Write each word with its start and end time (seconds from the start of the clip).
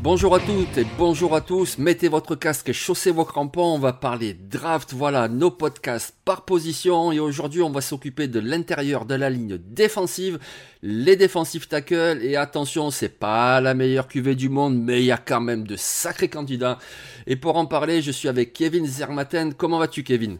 Bonjour 0.00 0.36
à 0.36 0.38
toutes 0.38 0.78
et 0.78 0.86
bonjour 0.96 1.34
à 1.34 1.40
tous, 1.40 1.76
mettez 1.76 2.08
votre 2.08 2.36
casque 2.36 2.68
et 2.68 2.72
chaussez 2.72 3.10
vos 3.10 3.24
crampons, 3.24 3.74
on 3.74 3.78
va 3.80 3.92
parler 3.92 4.32
draft, 4.32 4.94
voilà 4.94 5.26
nos 5.26 5.50
podcasts 5.50 6.14
par 6.24 6.44
position. 6.44 7.10
Et 7.10 7.18
aujourd'hui 7.18 7.62
on 7.62 7.70
va 7.70 7.80
s'occuper 7.80 8.28
de 8.28 8.38
l'intérieur 8.38 9.06
de 9.06 9.16
la 9.16 9.28
ligne 9.28 9.58
défensive, 9.58 10.38
les 10.82 11.16
défensifs 11.16 11.68
tackles 11.68 12.20
et 12.22 12.36
attention 12.36 12.92
c'est 12.92 13.18
pas 13.18 13.60
la 13.60 13.74
meilleure 13.74 14.06
cuvée 14.06 14.36
du 14.36 14.48
monde 14.48 14.80
mais 14.80 15.00
il 15.00 15.06
y 15.06 15.12
a 15.12 15.18
quand 15.18 15.40
même 15.40 15.66
de 15.66 15.74
sacrés 15.74 16.28
candidats. 16.28 16.78
Et 17.26 17.34
pour 17.34 17.56
en 17.56 17.66
parler 17.66 18.00
je 18.00 18.12
suis 18.12 18.28
avec 18.28 18.52
Kevin 18.52 18.86
Zermaten, 18.86 19.52
comment 19.52 19.80
vas-tu 19.80 20.04
Kevin? 20.04 20.38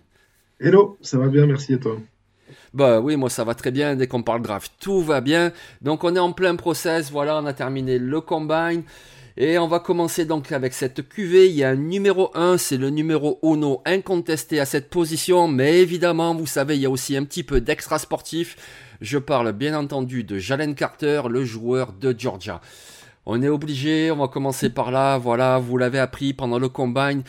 Hello, 0.60 0.96
ça 1.02 1.18
va 1.18 1.26
bien, 1.26 1.46
merci 1.46 1.74
et 1.74 1.80
toi? 1.80 1.96
Bah 2.72 3.00
oui, 3.00 3.16
moi 3.16 3.28
ça 3.28 3.42
va 3.42 3.54
très 3.54 3.72
bien. 3.72 3.96
Dès 3.96 4.06
qu'on 4.06 4.22
parle 4.22 4.40
draft, 4.40 4.72
tout 4.80 5.02
va 5.02 5.20
bien. 5.20 5.52
Donc 5.82 6.04
on 6.04 6.14
est 6.14 6.20
en 6.20 6.32
plein 6.32 6.54
process. 6.54 7.10
Voilà, 7.10 7.38
on 7.38 7.46
a 7.46 7.52
terminé 7.52 7.98
le 7.98 8.20
combine. 8.20 8.84
Et 9.40 9.56
on 9.56 9.68
va 9.68 9.78
commencer 9.78 10.24
donc 10.24 10.50
avec 10.50 10.74
cette 10.74 11.08
QV. 11.08 11.46
Il 11.46 11.54
y 11.54 11.62
a 11.62 11.68
un 11.68 11.76
numéro 11.76 12.32
1, 12.34 12.58
c'est 12.58 12.76
le 12.76 12.90
numéro 12.90 13.38
Ono 13.42 13.82
incontesté 13.86 14.58
à 14.58 14.66
cette 14.66 14.90
position. 14.90 15.46
Mais 15.46 15.78
évidemment, 15.78 16.34
vous 16.34 16.48
savez, 16.48 16.74
il 16.74 16.82
y 16.82 16.86
a 16.86 16.90
aussi 16.90 17.16
un 17.16 17.22
petit 17.22 17.44
peu 17.44 17.60
d'extra 17.60 18.00
sportif. 18.00 18.56
Je 19.00 19.16
parle 19.16 19.52
bien 19.52 19.78
entendu 19.78 20.24
de 20.24 20.38
Jalen 20.38 20.74
Carter, 20.74 21.22
le 21.30 21.44
joueur 21.44 21.92
de 21.92 22.12
Georgia. 22.18 22.60
On 23.30 23.42
est 23.42 23.48
obligé, 23.48 24.10
on 24.10 24.16
va 24.16 24.28
commencer 24.28 24.70
par 24.70 24.90
là, 24.90 25.18
voilà, 25.18 25.58
vous 25.58 25.76
l'avez 25.76 25.98
appris 25.98 26.32
pendant 26.32 26.58
le 26.58 26.70
combine. 26.70 27.22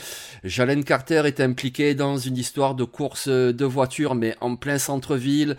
Jalen 0.45 0.85
Carter 0.85 1.23
est 1.25 1.41
impliqué 1.41 1.93
dans 1.93 2.15
une 2.15 2.37
histoire 2.37 2.73
de 2.73 2.85
course 2.85 3.27
de 3.27 3.65
voiture, 3.65 4.15
mais 4.15 4.33
en 4.39 4.55
plein 4.55 4.77
centre-ville, 4.77 5.57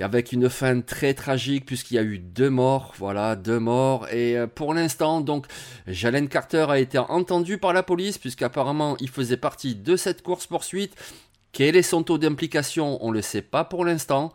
avec 0.00 0.30
une 0.30 0.48
fin 0.48 0.82
très 0.82 1.14
tragique 1.14 1.66
puisqu'il 1.66 1.94
y 1.94 1.98
a 1.98 2.04
eu 2.04 2.20
deux 2.20 2.48
morts, 2.48 2.94
voilà, 2.96 3.34
deux 3.34 3.58
morts. 3.58 4.06
Et 4.12 4.38
euh, 4.38 4.46
pour 4.46 4.72
l'instant, 4.72 5.20
donc, 5.20 5.46
Jalen 5.88 6.28
Carter 6.28 6.66
a 6.68 6.78
été 6.78 6.98
entendu 6.98 7.58
par 7.58 7.72
la 7.72 7.82
police 7.82 8.18
puisqu'apparemment 8.18 8.96
il 9.00 9.10
faisait 9.10 9.36
partie 9.36 9.74
de 9.74 9.96
cette 9.96 10.22
course-poursuite. 10.22 10.94
Quel 11.50 11.74
est 11.74 11.82
son 11.82 12.04
taux 12.04 12.18
d'implication? 12.18 13.04
On 13.04 13.08
ne 13.08 13.14
le 13.14 13.22
sait 13.22 13.42
pas 13.42 13.64
pour 13.64 13.84
l'instant. 13.84 14.32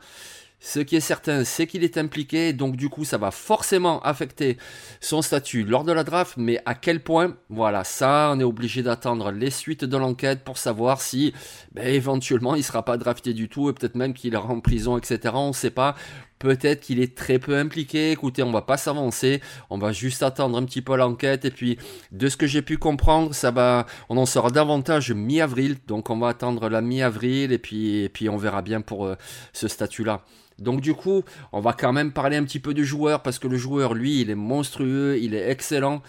Ce 0.60 0.80
qui 0.80 0.96
est 0.96 1.02
certain, 1.02 1.44
c'est 1.44 1.68
qu'il 1.68 1.84
est 1.84 2.00
impliqué, 2.00 2.52
donc 2.52 2.78
du 2.78 2.90
coup, 2.90 3.06
ça 3.06 3.20
va 3.20 3.30
forcément 3.30 4.02
affecter 4.02 4.58
son 5.00 5.22
statut 5.22 5.64
lors 5.64 5.84
de 5.84 5.92
la 5.92 6.04
draft, 6.04 6.34
mais 6.36 6.60
à 6.66 6.74
quel 6.74 7.04
point? 7.04 7.38
Voilà, 7.50 7.84
ça, 7.84 8.32
on 8.34 8.40
est 8.40 8.44
obligé 8.44 8.82
d'attendre 8.82 9.32
les 9.32 9.52
suites 9.52 9.86
de 9.86 9.98
l'enquête 9.98 10.44
pour 10.44 10.58
savoir 10.58 11.00
si, 11.00 11.32
ben, 11.74 11.88
éventuellement, 11.88 12.56
il 12.56 12.64
sera 12.64 12.84
pas 12.84 12.98
drafté 12.98 13.36
du 13.36 13.50
tout, 13.50 13.70
et 13.70 13.74
peut-être 13.74 13.96
même 13.96 14.16
qu'il 14.16 14.34
ira 14.34 14.48
en 14.48 14.60
prison, 14.60 14.98
etc. 14.98 15.36
On 15.36 15.50
ne 15.50 15.54
sait 15.54 15.70
pas. 15.70 15.96
Peut-être 16.40 16.82
qu'il 16.82 17.00
est 17.00 17.16
très 17.16 17.40
peu 17.40 17.58
impliqué. 17.58 18.12
Écoutez, 18.12 18.44
on 18.44 18.52
va 18.52 18.62
pas 18.62 18.78
s'avancer. 18.78 19.42
On 19.70 19.78
va 19.78 19.92
juste 19.92 20.24
attendre 20.24 20.58
un 20.58 20.64
petit 20.66 20.82
peu 20.82 20.96
l'enquête. 20.96 21.46
Et 21.46 21.52
puis, 21.52 21.78
de 22.12 22.30
ce 22.30 22.38
que 22.38 22.48
j'ai 22.48 22.62
pu 22.62 22.78
comprendre, 22.78 23.34
ça 23.34 23.52
va, 23.52 23.86
on 24.10 24.18
en 24.18 24.26
saura 24.26 24.52
davantage 24.52 25.12
mi-avril. 25.12 25.78
Donc, 25.88 26.10
on 26.10 26.18
va 26.18 26.30
attendre 26.30 26.70
la 26.70 26.82
mi-avril. 26.82 27.52
Et 27.52 27.58
puis, 27.58 28.04
et 28.04 28.10
puis, 28.10 28.30
on 28.30 28.38
verra 28.38 28.62
bien 28.62 28.82
pour 28.82 29.06
euh, 29.06 29.16
ce 29.54 29.68
statut-là. 29.68 30.24
Donc 30.60 30.82
du 30.82 30.94
coup, 30.96 31.24
on 31.52 31.60
va 31.60 31.74
quand 31.74 31.94
même 31.94 32.12
parler 32.12 32.36
un 32.36 32.44
petit 32.44 32.60
peu 32.60 32.74
du 32.74 32.84
joueur 32.84 33.22
parce 33.22 33.38
que 33.38 33.48
le 33.48 33.58
joueur, 33.58 33.94
lui, 33.94 34.22
il 34.22 34.32
est 34.32 34.36
monstrueux, 34.36 35.20
il 35.22 35.36
est 35.36 35.52
excellent. 35.52 36.02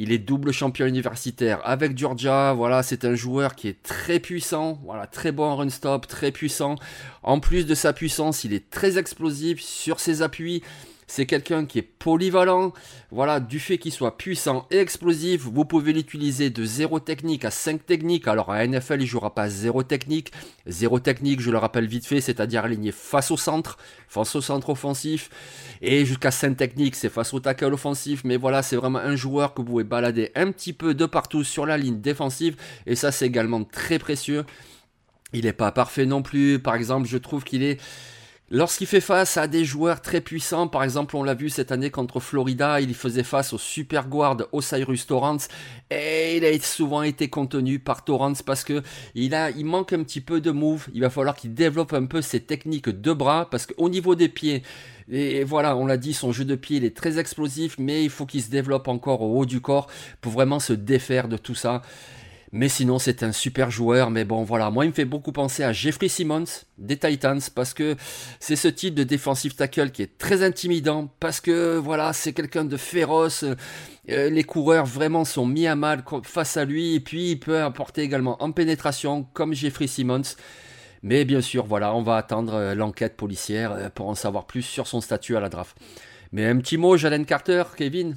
Il 0.00 0.12
est 0.12 0.18
double 0.18 0.52
champion 0.52 0.86
universitaire 0.86 1.60
avec 1.64 1.98
Georgia. 1.98 2.52
Voilà, 2.52 2.84
c'est 2.84 3.04
un 3.04 3.16
joueur 3.16 3.56
qui 3.56 3.66
est 3.66 3.82
très 3.82 4.20
puissant. 4.20 4.78
Voilà, 4.84 5.08
très 5.08 5.32
bon 5.32 5.42
en 5.42 5.56
run 5.56 5.70
stop, 5.70 6.06
très 6.06 6.30
puissant. 6.30 6.76
En 7.24 7.40
plus 7.40 7.66
de 7.66 7.74
sa 7.74 7.92
puissance, 7.92 8.44
il 8.44 8.52
est 8.52 8.70
très 8.70 8.96
explosif 8.96 9.60
sur 9.60 9.98
ses 9.98 10.22
appuis. 10.22 10.62
C'est 11.10 11.24
quelqu'un 11.24 11.64
qui 11.64 11.78
est 11.78 11.82
polyvalent. 11.82 12.74
Voilà, 13.10 13.40
du 13.40 13.58
fait 13.58 13.78
qu'il 13.78 13.92
soit 13.92 14.18
puissant 14.18 14.66
et 14.70 14.76
explosif, 14.76 15.40
vous 15.42 15.64
pouvez 15.64 15.94
l'utiliser 15.94 16.50
de 16.50 16.64
0 16.64 17.00
technique 17.00 17.46
à 17.46 17.50
5 17.50 17.86
techniques. 17.86 18.28
Alors 18.28 18.52
à 18.52 18.64
NFL, 18.64 19.00
il 19.00 19.06
jouera 19.06 19.34
pas 19.34 19.48
0 19.48 19.82
technique. 19.84 20.32
0 20.66 21.00
technique, 21.00 21.40
je 21.40 21.50
le 21.50 21.56
rappelle 21.56 21.86
vite 21.86 22.06
fait, 22.06 22.20
c'est-à-dire 22.20 22.66
aligné 22.66 22.92
face 22.92 23.30
au 23.30 23.38
centre, 23.38 23.78
face 24.06 24.36
au 24.36 24.42
centre 24.42 24.68
offensif. 24.68 25.30
Et 25.80 26.04
jusqu'à 26.04 26.30
5 26.30 26.54
techniques, 26.58 26.94
c'est 26.94 27.08
face 27.08 27.32
au 27.32 27.40
tackle 27.40 27.72
offensif. 27.72 28.22
Mais 28.24 28.36
voilà, 28.36 28.62
c'est 28.62 28.76
vraiment 28.76 28.98
un 28.98 29.16
joueur 29.16 29.54
que 29.54 29.62
vous 29.62 29.68
pouvez 29.68 29.84
balader 29.84 30.30
un 30.34 30.52
petit 30.52 30.74
peu 30.74 30.92
de 30.92 31.06
partout 31.06 31.42
sur 31.42 31.64
la 31.64 31.78
ligne 31.78 32.02
défensive. 32.02 32.56
Et 32.86 32.96
ça, 32.96 33.12
c'est 33.12 33.26
également 33.26 33.64
très 33.64 33.98
précieux. 33.98 34.44
Il 35.32 35.46
n'est 35.46 35.54
pas 35.54 35.72
parfait 35.72 36.04
non 36.04 36.20
plus. 36.20 36.58
Par 36.58 36.74
exemple, 36.74 37.08
je 37.08 37.16
trouve 37.16 37.44
qu'il 37.44 37.62
est 37.62 37.80
Lorsqu'il 38.50 38.86
fait 38.86 39.02
face 39.02 39.36
à 39.36 39.46
des 39.46 39.66
joueurs 39.66 40.00
très 40.00 40.22
puissants, 40.22 40.68
par 40.68 40.82
exemple 40.82 41.16
on 41.16 41.22
l'a 41.22 41.34
vu 41.34 41.50
cette 41.50 41.70
année 41.70 41.90
contre 41.90 42.18
Florida, 42.18 42.80
il 42.80 42.94
faisait 42.94 43.22
face 43.22 43.52
au 43.52 43.58
super 43.58 44.08
guard 44.08 44.38
Osiris 44.52 45.06
Torrance 45.06 45.48
et 45.90 46.38
il 46.38 46.44
a 46.46 46.58
souvent 46.60 47.02
été 47.02 47.28
contenu 47.28 47.78
par 47.78 48.04
Torrance 48.04 48.40
parce 48.40 48.64
que 48.64 48.82
il 49.14 49.34
manque 49.66 49.92
un 49.92 50.02
petit 50.02 50.22
peu 50.22 50.40
de 50.40 50.50
move. 50.50 50.88
Il 50.94 51.02
va 51.02 51.10
falloir 51.10 51.36
qu'il 51.36 51.52
développe 51.52 51.92
un 51.92 52.06
peu 52.06 52.22
ses 52.22 52.40
techniques 52.40 52.88
de 52.88 53.12
bras 53.12 53.50
parce 53.50 53.66
qu'au 53.66 53.90
niveau 53.90 54.14
des 54.14 54.30
pieds, 54.30 54.62
et 55.10 55.44
voilà, 55.44 55.76
on 55.76 55.84
l'a 55.84 55.98
dit, 55.98 56.14
son 56.14 56.32
jeu 56.32 56.46
de 56.46 56.54
pied 56.54 56.82
est 56.82 56.96
très 56.96 57.18
explosif, 57.18 57.76
mais 57.78 58.02
il 58.02 58.10
faut 58.10 58.24
qu'il 58.24 58.42
se 58.42 58.50
développe 58.50 58.88
encore 58.88 59.20
au 59.20 59.38
haut 59.40 59.46
du 59.46 59.60
corps 59.60 59.88
pour 60.22 60.32
vraiment 60.32 60.58
se 60.58 60.72
défaire 60.72 61.28
de 61.28 61.36
tout 61.36 61.54
ça. 61.54 61.82
Mais 62.52 62.68
sinon, 62.68 62.98
c'est 62.98 63.22
un 63.22 63.32
super 63.32 63.70
joueur. 63.70 64.10
Mais 64.10 64.24
bon, 64.24 64.42
voilà. 64.42 64.70
Moi, 64.70 64.86
il 64.86 64.88
me 64.88 64.94
fait 64.94 65.04
beaucoup 65.04 65.32
penser 65.32 65.62
à 65.62 65.72
Jeffrey 65.72 66.08
Simmons 66.08 66.44
des 66.78 66.96
Titans 66.96 67.40
parce 67.54 67.74
que 67.74 67.96
c'est 68.40 68.56
ce 68.56 68.68
type 68.68 68.94
de 68.94 69.04
defensive 69.04 69.54
tackle 69.54 69.90
qui 69.90 70.02
est 70.02 70.18
très 70.18 70.42
intimidant 70.42 71.10
parce 71.20 71.40
que 71.40 71.76
voilà, 71.76 72.12
c'est 72.12 72.32
quelqu'un 72.32 72.64
de 72.64 72.76
féroce. 72.76 73.44
Euh, 74.10 74.30
les 74.30 74.44
coureurs 74.44 74.86
vraiment 74.86 75.24
sont 75.24 75.46
mis 75.46 75.66
à 75.66 75.76
mal 75.76 76.02
face 76.22 76.56
à 76.56 76.64
lui 76.64 76.94
et 76.94 77.00
puis 77.00 77.32
il 77.32 77.40
peut 77.40 77.60
apporter 77.60 78.02
également 78.02 78.42
en 78.42 78.52
pénétration 78.52 79.26
comme 79.34 79.52
Jeffrey 79.52 79.86
Simmons. 79.86 80.34
Mais 81.02 81.24
bien 81.24 81.42
sûr, 81.42 81.66
voilà, 81.66 81.94
on 81.94 82.02
va 82.02 82.16
attendre 82.16 82.54
euh, 82.54 82.74
l'enquête 82.74 83.16
policière 83.16 83.72
euh, 83.72 83.88
pour 83.90 84.08
en 84.08 84.14
savoir 84.14 84.46
plus 84.46 84.62
sur 84.62 84.86
son 84.86 85.00
statut 85.00 85.36
à 85.36 85.40
la 85.40 85.48
draft. 85.48 85.76
Mais 86.32 86.46
un 86.46 86.56
petit 86.58 86.76
mot, 86.76 86.96
Jalen 86.96 87.24
Carter, 87.24 87.62
Kevin? 87.76 88.16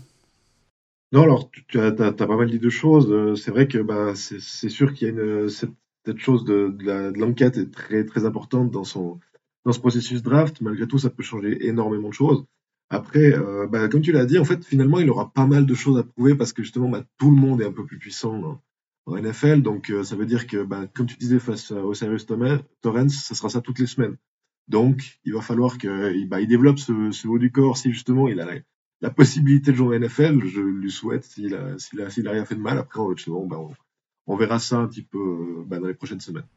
Non, 1.11 1.23
alors 1.23 1.49
tu 1.67 1.79
as, 1.79 1.91
t'as- 1.91 2.13
t'as 2.13 2.27
pas 2.27 2.37
mal 2.37 2.49
dit 2.49 2.59
de 2.59 2.69
choses. 2.69 3.11
Euh, 3.11 3.35
C'est 3.35 3.51
vrai 3.51 3.67
que 3.67 3.79
bah, 3.79 4.13
c'est 4.15 4.69
sûr 4.69 4.93
qu'il 4.93 5.07
y 5.07 5.11
a 5.11 5.13
une, 5.13 5.49
cette, 5.49 5.71
cette 6.05 6.19
chose 6.19 6.45
de, 6.45 6.69
de 6.69 6.85
la- 6.85 7.11
l'enquête 7.11 7.57
est 7.57 7.71
très 7.71 8.05
très 8.05 8.25
importante 8.25 8.71
dans 8.71 8.83
son 8.83 9.19
dans 9.65 9.73
ce 9.73 9.79
processus 9.79 10.23
draft. 10.23 10.61
Malgré 10.61 10.87
tout, 10.87 10.97
ça 10.97 11.09
peut 11.09 11.23
changer 11.23 11.67
énormément 11.67 12.09
de 12.09 12.13
choses. 12.13 12.45
Après, 12.89 13.33
euh, 13.33 13.67
bah, 13.67 13.87
comme 13.89 14.01
tu 14.01 14.11
l'as 14.11 14.25
dit, 14.25 14.37
en 14.39 14.45
fait, 14.45 14.65
finalement, 14.65 14.99
il 14.99 15.09
aura 15.09 15.31
pas 15.33 15.45
mal 15.47 15.65
de 15.65 15.73
choses 15.73 15.97
à 15.97 16.03
prouver 16.03 16.35
parce 16.35 16.53
que 16.53 16.63
justement, 16.63 16.89
bah, 16.89 17.03
tout 17.17 17.29
le 17.31 17.37
monde 17.37 17.61
est 17.61 17.65
un 17.65 17.71
peu 17.71 17.85
plus 17.85 17.97
puissant 17.99 18.61
en, 19.07 19.17
NFL. 19.17 19.61
Donc, 19.61 19.89
euh, 19.89 20.03
ça 20.03 20.15
veut 20.15 20.25
dire 20.25 20.47
que, 20.47 20.63
bah, 20.63 20.87
comme 20.93 21.05
tu 21.07 21.17
disais 21.17 21.39
face 21.39 21.71
à 21.71 21.83
Osiris 21.85 22.25
Thomas- 22.25 22.59
Torrance, 22.81 23.15
ça 23.25 23.35
sera 23.35 23.49
ça 23.49 23.61
toutes 23.61 23.79
les 23.79 23.87
semaines. 23.87 24.15
Donc, 24.67 25.19
il 25.25 25.33
va 25.33 25.41
falloir 25.41 25.77
qu'il 25.77 26.27
bah, 26.29 26.39
il 26.41 26.47
développe 26.47 26.79
ce, 26.79 27.11
ce 27.11 27.27
haut 27.27 27.39
du 27.39 27.51
corps 27.51 27.77
si 27.77 27.91
justement 27.91 28.27
il 28.29 28.39
a 28.39 28.45
la, 29.01 29.09
possibilité 29.09 29.71
de 29.71 29.77
jouer 29.77 29.97
en 29.97 29.99
NFL. 29.99 30.45
Je 30.45 30.61
lui 30.61 30.91
souhaite 30.91 31.25
s'il 31.25 31.55
a, 31.55 32.31
rien 32.31 32.45
fait 32.45 32.55
de 32.55 32.61
mal. 32.61 32.77
Après, 32.77 33.01
justement, 33.15 33.45
bah, 33.45 33.59
on, 33.59 33.73
on 34.27 34.35
verra 34.35 34.59
ça 34.59 34.77
un 34.77 34.87
petit 34.87 35.03
peu 35.03 35.63
bah, 35.65 35.79
dans 35.79 35.87
les 35.87 35.93
prochaines 35.93 36.21
semaines. 36.21 36.47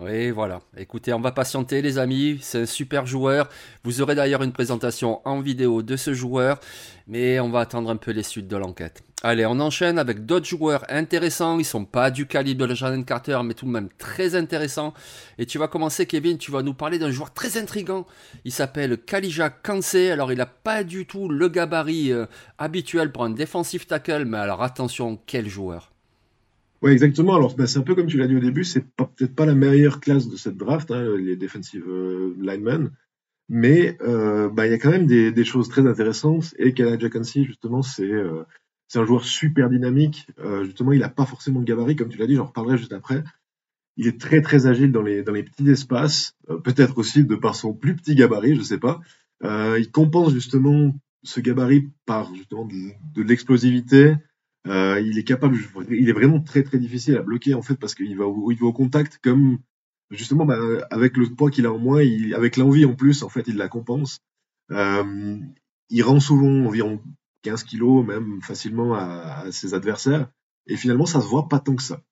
Oui, 0.00 0.32
voilà. 0.32 0.60
Écoutez, 0.76 1.12
on 1.12 1.20
va 1.20 1.30
patienter, 1.30 1.80
les 1.80 1.98
amis. 1.98 2.38
C'est 2.42 2.62
un 2.62 2.66
super 2.66 3.06
joueur. 3.06 3.48
Vous 3.84 4.00
aurez 4.00 4.16
d'ailleurs 4.16 4.42
une 4.42 4.52
présentation 4.52 5.20
en 5.24 5.40
vidéo 5.40 5.82
de 5.82 5.96
ce 5.96 6.12
joueur, 6.12 6.58
mais 7.06 7.38
on 7.38 7.48
va 7.48 7.60
attendre 7.60 7.88
un 7.90 7.96
peu 7.96 8.10
les 8.10 8.24
suites 8.24 8.48
de 8.48 8.56
l'enquête. 8.56 9.04
Allez, 9.22 9.46
on 9.46 9.60
enchaîne 9.60 10.00
avec 10.00 10.26
d'autres 10.26 10.46
joueurs 10.48 10.84
intéressants. 10.88 11.60
Ils 11.60 11.64
sont 11.64 11.84
pas 11.84 12.10
du 12.10 12.26
calibre 12.26 12.66
de 12.66 12.74
Jalen 12.74 13.04
Carter, 13.04 13.38
mais 13.44 13.54
tout 13.54 13.66
de 13.66 13.70
même 13.70 13.88
très 13.96 14.34
intéressants. 14.34 14.94
Et 15.38 15.46
tu 15.46 15.58
vas 15.58 15.68
commencer, 15.68 16.06
Kevin. 16.06 16.38
Tu 16.38 16.50
vas 16.50 16.62
nous 16.62 16.74
parler 16.74 16.98
d'un 16.98 17.12
joueur 17.12 17.32
très 17.32 17.56
intrigant. 17.56 18.04
Il 18.44 18.52
s'appelle 18.52 18.98
Kalija 18.98 19.48
Kansé. 19.48 20.10
Alors, 20.10 20.32
il 20.32 20.38
n'a 20.38 20.46
pas 20.46 20.82
du 20.82 21.06
tout 21.06 21.28
le 21.28 21.48
gabarit 21.48 22.10
euh, 22.10 22.26
habituel 22.58 23.12
pour 23.12 23.22
un 23.24 23.30
defensive 23.30 23.86
tackle, 23.86 24.24
mais 24.24 24.38
alors 24.38 24.62
attention, 24.64 25.20
quel 25.24 25.48
joueur. 25.48 25.93
Oui, 26.84 26.90
exactement. 26.90 27.34
Alors, 27.34 27.56
ben, 27.56 27.66
c'est 27.66 27.78
un 27.78 27.82
peu 27.82 27.94
comme 27.94 28.08
tu 28.08 28.18
l'as 28.18 28.26
dit 28.26 28.36
au 28.36 28.40
début, 28.40 28.62
c'est 28.62 28.84
peut-être 28.94 29.34
pas 29.34 29.46
la 29.46 29.54
meilleure 29.54 30.00
classe 30.00 30.28
de 30.28 30.36
cette 30.36 30.58
draft, 30.58 30.90
hein, 30.90 31.16
les 31.16 31.34
defensive 31.34 31.88
euh, 31.88 32.36
linemen, 32.38 32.90
mais 33.48 33.96
euh, 34.02 34.50
ben, 34.50 34.66
il 34.66 34.70
y 34.70 34.74
a 34.74 34.78
quand 34.78 34.90
même 34.90 35.06
des, 35.06 35.44
choses 35.46 35.70
très 35.70 35.86
intéressantes. 35.86 36.54
Et 36.58 36.74
Kala 36.74 36.98
Jackensy, 36.98 37.46
justement, 37.46 37.80
c'est 37.80 38.12
euh, 38.12 38.44
un 38.96 39.06
joueur 39.06 39.24
super 39.24 39.70
dynamique. 39.70 40.26
justement, 40.64 40.92
il 40.92 41.00
n'a 41.00 41.08
pas 41.08 41.24
forcément 41.24 41.60
de 41.60 41.64
gabarit, 41.64 41.96
comme 41.96 42.10
tu 42.10 42.18
l'as 42.18 42.26
dit, 42.26 42.34
j'en 42.34 42.44
reparlerai 42.44 42.76
juste 42.76 42.92
après. 42.92 43.24
Il 43.96 44.06
est 44.06 44.20
très 44.20 44.42
très 44.42 44.66
agile 44.66 44.92
dans 44.92 45.02
les, 45.02 45.22
dans 45.22 45.32
les 45.32 45.42
petits 45.42 45.70
espaces, 45.70 46.36
peut-être 46.64 46.98
aussi 46.98 47.24
de 47.24 47.34
par 47.34 47.54
son 47.54 47.72
plus 47.72 47.96
petit 47.96 48.14
gabarit, 48.14 48.56
je 48.56 48.62
sais 48.62 48.78
pas. 48.78 49.00
il 49.42 49.88
compense 49.90 50.34
justement 50.34 50.94
ce 51.22 51.40
gabarit 51.40 51.88
par 52.04 52.34
justement 52.34 52.68
de 52.68 53.22
l'explosivité, 53.22 54.16
euh, 54.66 55.00
il 55.00 55.18
est 55.18 55.24
capable, 55.24 55.58
il 55.90 56.08
est 56.08 56.12
vraiment 56.12 56.40
très 56.40 56.62
très 56.62 56.78
difficile 56.78 57.16
à 57.16 57.22
bloquer 57.22 57.54
en 57.54 57.62
fait 57.62 57.74
parce 57.74 57.94
qu'il 57.94 58.16
va, 58.16 58.24
il 58.50 58.58
va 58.58 58.66
au 58.66 58.72
contact 58.72 59.18
comme 59.22 59.58
justement 60.10 60.46
bah, 60.46 60.58
avec 60.90 61.16
le 61.16 61.28
poids 61.28 61.50
qu'il 61.50 61.66
a 61.66 61.72
en 61.72 61.78
moins, 61.78 62.02
il, 62.02 62.34
avec 62.34 62.56
l'envie 62.56 62.86
en 62.86 62.94
plus 62.94 63.22
en 63.22 63.28
fait 63.28 63.46
il 63.46 63.56
la 63.56 63.68
compense. 63.68 64.20
Euh, 64.70 65.38
il 65.90 66.02
rend 66.02 66.18
souvent 66.18 66.66
environ 66.66 67.02
15 67.42 67.64
kilos 67.64 68.06
même 68.06 68.40
facilement 68.40 68.94
à, 68.94 69.42
à, 69.44 69.52
ses 69.52 69.74
adversaires 69.74 70.30
et 70.66 70.76
finalement 70.76 71.04
ça 71.04 71.20
se 71.20 71.26
voit 71.26 71.48
pas 71.48 71.60
tant 71.60 71.76
que 71.76 71.82
ça. 71.82 72.02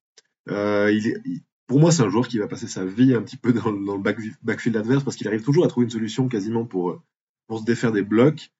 Euh, 0.51 0.93
il 0.93 1.43
pour 1.67 1.81
moi 1.81 1.91
c'est 1.91 2.03
un 2.03 2.11
joueur 2.11 2.29
qui 2.29 2.37
va 2.39 2.49
passer 2.49 2.67
sa 2.69 2.85
vie 2.85 3.15
un 3.15 3.23
petit 3.23 3.39
peu 3.39 3.55
dans, 3.55 3.73
dans 3.73 3.97
le 3.97 4.03
back, 4.03 4.19
backfield 4.43 4.77
adverse 4.77 5.05
parce 5.05 5.17
qu'il 5.17 5.27
arrive 5.27 5.43
toujours 5.43 5.65
à 5.65 5.69
trouver 5.69 5.85
une 5.85 5.91
solution 5.91 6.29
quasiment 6.29 6.67
pour 6.67 7.03
pour 7.47 7.61
se 7.61 7.65
défaire 7.65 7.93
des 7.93 8.03
blocs. 8.03 8.51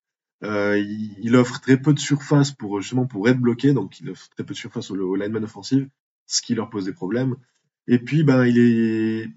Euh, 0.45 0.77
il, 0.79 1.37
offre 1.37 1.61
très 1.61 1.77
peu 1.77 1.95
de 1.95 2.01
surface 2.01 2.51
pour 2.51 2.81
justement 2.81 3.07
pour 3.07 3.29
être 3.29 3.39
bloqué, 3.39 3.73
donc 3.73 4.01
il 4.01 4.11
offre 4.11 4.29
très 4.31 4.45
peu 4.45 4.55
de 4.55 4.59
surface 4.59 4.91
au, 4.91 4.97
au 4.97 5.15
lineman 5.15 5.45
offensif, 5.45 5.87
ce 6.27 6.43
qui 6.43 6.55
leur 6.55 6.69
pose 6.69 6.85
des 6.85 6.93
problèmes. 6.93 7.37
Et 7.87 7.99
puis 7.99 8.25
ben 8.25 8.45
il 8.45 8.59
est, 8.59 9.31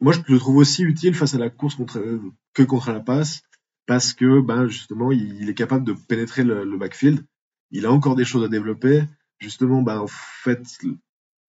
moi 0.00 0.12
je 0.12 0.20
le 0.26 0.38
trouve 0.38 0.56
aussi 0.56 0.82
utile 0.82 1.14
face 1.14 1.34
à 1.34 1.38
la 1.38 1.48
course 1.48 1.76
contre 1.76 2.20
que 2.54 2.62
contre 2.64 2.90
la 2.90 3.00
passe, 3.00 3.42
parce 3.86 4.12
que 4.12 4.40
ben 4.40 4.66
justement 4.66 5.12
il, 5.12 5.48
est 5.48 5.54
capable 5.54 5.84
de 5.84 5.92
pénétrer 5.92 6.42
le, 6.42 6.76
backfield. 6.76 7.24
Il 7.70 7.86
a 7.86 7.92
encore 7.92 8.16
des 8.16 8.24
choses 8.24 8.44
à 8.44 8.48
développer. 8.48 9.04
Justement, 9.38 9.82
ben 9.82 10.00
en 10.00 10.08
fait 10.08 10.62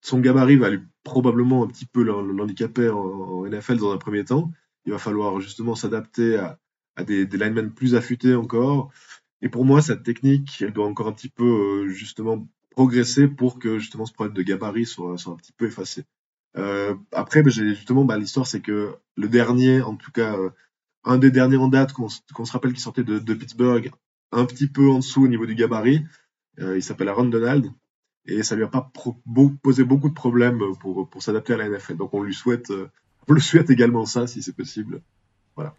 son 0.01 0.19
gabarit 0.19 0.57
va 0.57 0.69
probablement 1.03 1.63
un 1.63 1.67
petit 1.67 1.87
peu 1.87 2.03
l'handicaper 2.03 2.89
en 2.89 3.45
NFL 3.45 3.77
dans 3.77 3.91
un 3.91 3.97
premier 3.97 4.23
temps. 4.23 4.51
Il 4.85 4.91
va 4.91 4.99
falloir 4.99 5.39
justement 5.39 5.75
s'adapter 5.75 6.37
à, 6.37 6.59
des, 7.03 7.25
des 7.25 7.37
linemen 7.37 7.71
plus 7.71 7.95
affûtés 7.95 8.35
encore. 8.35 8.91
Et 9.41 9.49
pour 9.49 9.65
moi, 9.65 9.81
cette 9.81 10.03
technique, 10.03 10.61
elle 10.61 10.73
doit 10.73 10.87
encore 10.87 11.07
un 11.07 11.13
petit 11.13 11.29
peu 11.29 11.45
euh, 11.85 11.87
justement 11.89 12.47
progresser 12.71 13.27
pour 13.27 13.59
que 13.59 13.79
justement 13.79 14.05
ce 14.05 14.13
problème 14.13 14.35
de 14.35 14.41
gabarit 14.41 14.85
soit, 14.85 15.15
un 15.27 15.35
petit 15.35 15.51
peu 15.51 15.67
effacé. 15.67 16.05
Euh, 16.57 16.95
après, 17.11 17.43
ben, 17.43 17.51
justement, 17.51 18.05
bah, 18.05 18.17
l'histoire, 18.17 18.47
c'est 18.47 18.61
que 18.61 18.95
le 19.17 19.27
dernier, 19.27 19.81
en 19.81 19.95
tout 19.95 20.11
cas, 20.11 20.37
euh, 20.37 20.49
un 21.03 21.17
des 21.17 21.31
derniers 21.31 21.57
en 21.57 21.67
date 21.67 21.93
qu'on 21.93 22.09
se 22.09 22.51
rappelle 22.51 22.73
qui 22.73 22.81
sortait 22.81 23.03
de, 23.03 23.19
de, 23.19 23.33
Pittsburgh, 23.33 23.91
un 24.31 24.45
petit 24.45 24.67
peu 24.67 24.89
en 24.89 24.99
dessous 24.99 25.25
au 25.25 25.27
niveau 25.27 25.45
du 25.45 25.55
gabarit, 25.55 26.05
euh, 26.59 26.77
il 26.77 26.83
s'appelle 26.83 27.09
Aaron 27.09 27.25
Donald, 27.25 27.69
et 28.25 28.43
ça 28.43 28.55
lui 28.55 28.63
a 28.63 28.67
pas 28.67 28.91
posé 29.61 29.83
beaucoup 29.83 30.09
de 30.09 30.13
problèmes 30.13 30.61
pour, 30.79 31.09
pour 31.09 31.23
s'adapter 31.23 31.53
à 31.53 31.57
la 31.57 31.69
NFL. 31.69 31.97
Donc 31.97 32.13
on 32.13 32.23
lui 32.23 32.33
souhaite, 32.33 32.71
on 33.27 33.33
le 33.33 33.39
souhaite 33.39 33.69
également 33.69 34.05
ça, 34.05 34.27
si 34.27 34.43
c'est 34.43 34.55
possible. 34.55 35.01
Voilà. 35.55 35.75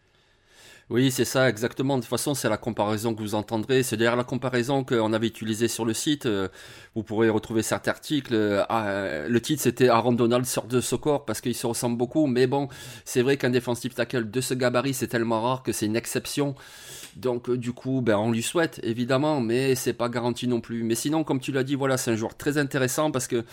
Oui, 0.91 1.13
c'est 1.13 1.25
ça, 1.25 1.49
exactement. 1.49 1.97
De 1.97 2.03
toute 2.03 2.11
façon, 2.11 2.35
c'est 2.35 2.49
la 2.49 2.57
comparaison 2.57 3.15
que 3.15 3.23
vous 3.23 3.37
entendrez. 3.37 3.85
C'est 3.85 3.97
d'ailleurs 3.97 4.17
la 4.17 4.25
comparaison 4.25 4.83
qu'on 4.83 5.13
avait 5.13 5.29
utilisée 5.29 5.69
sur 5.69 5.85
le 5.85 5.95
site. 5.95 6.27
Euh, 6.27 6.49
vous 6.97 7.05
pourrez 7.05 7.29
retrouver 7.29 7.63
cet 7.63 7.87
article. 7.87 8.35
Euh, 8.35 8.65
ah, 8.69 9.29
le 9.29 9.41
titre, 9.41 9.63
c'était 9.63 9.89
Aaron 9.89 10.13
Donald 10.13 10.45
sort 10.47 10.67
de 10.67 10.81
ce 10.81 10.97
parce 10.97 11.41
qu'il 11.41 11.55
se 11.55 11.69
ressemble 11.69 11.97
beaucoup. 11.97 12.27
Mais 12.27 12.49
bon, 12.49 12.69
c'est 13.05 13.23
vrai 13.23 13.37
qu'un 13.37 13.51
défensif 13.51 13.95
tackle 13.95 14.29
de 14.29 14.41
ce 14.41 14.53
gabarit, 14.53 14.93
c'est 14.93 15.07
tellement 15.07 15.41
rare 15.41 15.63
que 15.63 15.71
c'est 15.71 15.87
une 15.87 15.95
exception. 15.95 16.57
Donc 17.17 17.49
euh, 17.49 17.57
du 17.57 17.73
coup, 17.73 18.01
ben, 18.01 18.17
on 18.17 18.31
lui 18.31 18.43
souhaite 18.43 18.81
évidemment, 18.83 19.41
mais 19.41 19.75
c'est 19.75 19.93
pas 19.93 20.09
garanti 20.09 20.47
non 20.47 20.61
plus. 20.61 20.83
Mais 20.83 20.95
sinon, 20.95 21.25
comme 21.25 21.41
tu 21.41 21.53
l'as 21.53 21.65
dit, 21.65 21.75
voilà, 21.75 21.97
c'est 21.97 22.11
un 22.11 22.17
joueur 22.17 22.37
très 22.37 22.59
intéressant 22.59 23.11
parce 23.11 23.27
que 23.27 23.45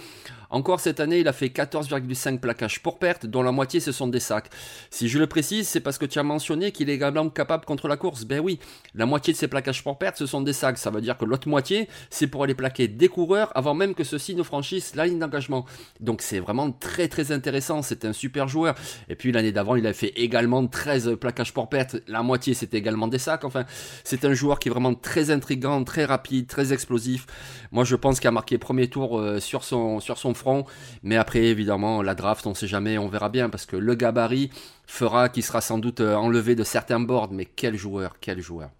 encore 0.49 0.79
cette 0.79 0.99
année, 0.99 1.19
il 1.19 1.27
a 1.27 1.33
fait 1.33 1.47
14,5 1.47 2.39
plaquages 2.39 2.81
pour 2.81 2.99
perte, 2.99 3.25
dont 3.25 3.43
la 3.43 3.51
moitié 3.51 3.79
ce 3.79 3.91
sont 3.91 4.07
des 4.07 4.19
sacs. 4.19 4.49
Si 4.91 5.09
je 5.09 5.19
le 5.19 5.27
précise, 5.27 5.67
c'est 5.67 5.81
parce 5.81 5.97
que 5.97 6.05
tu 6.05 6.19
as 6.19 6.23
mentionné 6.23 6.71
qu'il 6.71 6.89
est 6.89 6.93
également 6.93 7.26
capable 7.33 7.65
contre 7.65 7.87
la 7.87 7.97
course. 7.97 8.25
Ben 8.25 8.39
oui, 8.39 8.59
la 8.95 9.05
moitié 9.05 9.33
de 9.33 9.37
ses 9.37 9.47
plaquages 9.47 9.83
pour 9.83 9.97
perte, 9.97 10.17
ce 10.17 10.25
sont 10.25 10.41
des 10.41 10.53
sacs. 10.53 10.77
Ça 10.77 10.89
veut 10.89 11.01
dire 11.01 11.17
que 11.17 11.25
l'autre 11.25 11.47
moitié, 11.47 11.87
c'est 12.09 12.27
pour 12.27 12.43
aller 12.43 12.55
plaquer 12.55 12.87
des 12.87 13.07
coureurs 13.07 13.51
avant 13.55 13.73
même 13.73 13.93
que 13.93 14.03
ceux-ci 14.03 14.35
ne 14.35 14.43
franchissent 14.43 14.95
la 14.95 15.05
ligne 15.05 15.19
d'engagement. 15.19 15.65
Donc 15.99 16.21
c'est 16.21 16.39
vraiment 16.39 16.71
très 16.71 17.07
très 17.07 17.31
intéressant. 17.31 17.81
C'est 17.81 18.05
un 18.05 18.13
super 18.13 18.47
joueur. 18.47 18.75
Et 19.09 19.15
puis 19.15 19.31
l'année 19.31 19.51
d'avant, 19.51 19.75
il 19.75 19.85
a 19.87 19.93
fait 19.93 20.13
également 20.15 20.65
13 20.65 21.17
plaquages 21.19 21.53
pour 21.53 21.69
perte. 21.69 21.97
La 22.07 22.23
moitié, 22.23 22.53
c'était 22.53 22.77
également 22.77 23.07
des 23.07 23.19
sacs. 23.19 23.43
Enfin, 23.43 23.65
c'est 24.03 24.25
un 24.25 24.33
joueur 24.33 24.59
qui 24.59 24.69
est 24.69 24.71
vraiment 24.71 24.93
très 24.93 25.31
intrigant, 25.31 25.83
très 25.83 26.05
rapide, 26.05 26.47
très 26.47 26.73
explosif. 26.73 27.25
Moi, 27.71 27.83
je 27.83 27.95
pense 27.95 28.19
qu'il 28.19 28.27
a 28.27 28.31
marqué 28.31 28.57
premier 28.57 28.89
tour 28.89 29.19
euh, 29.19 29.39
sur, 29.39 29.63
son, 29.63 29.99
sur 29.99 30.17
son 30.17 30.33
front. 30.33 30.65
Mais 31.03 31.17
après, 31.17 31.45
évidemment, 31.45 32.01
la 32.01 32.15
draft, 32.15 32.45
on 32.45 32.51
ne 32.51 32.55
sait 32.55 32.67
jamais, 32.67 32.97
on 32.97 33.07
verra 33.07 33.29
bien, 33.29 33.49
parce 33.49 33.65
que 33.65 33.75
le 33.75 33.95
gabarit 33.95 34.49
fera 34.87 35.29
qu'il 35.29 35.43
sera 35.43 35.61
sans 35.61 35.77
doute 35.77 35.99
euh, 35.99 36.15
enlevé 36.15 36.55
de 36.55 36.63
certains 36.63 36.99
boards. 36.99 37.31
Mais 37.31 37.45
quel 37.45 37.75
joueur, 37.75 38.15
quel 38.19 38.41
joueur. 38.41 38.71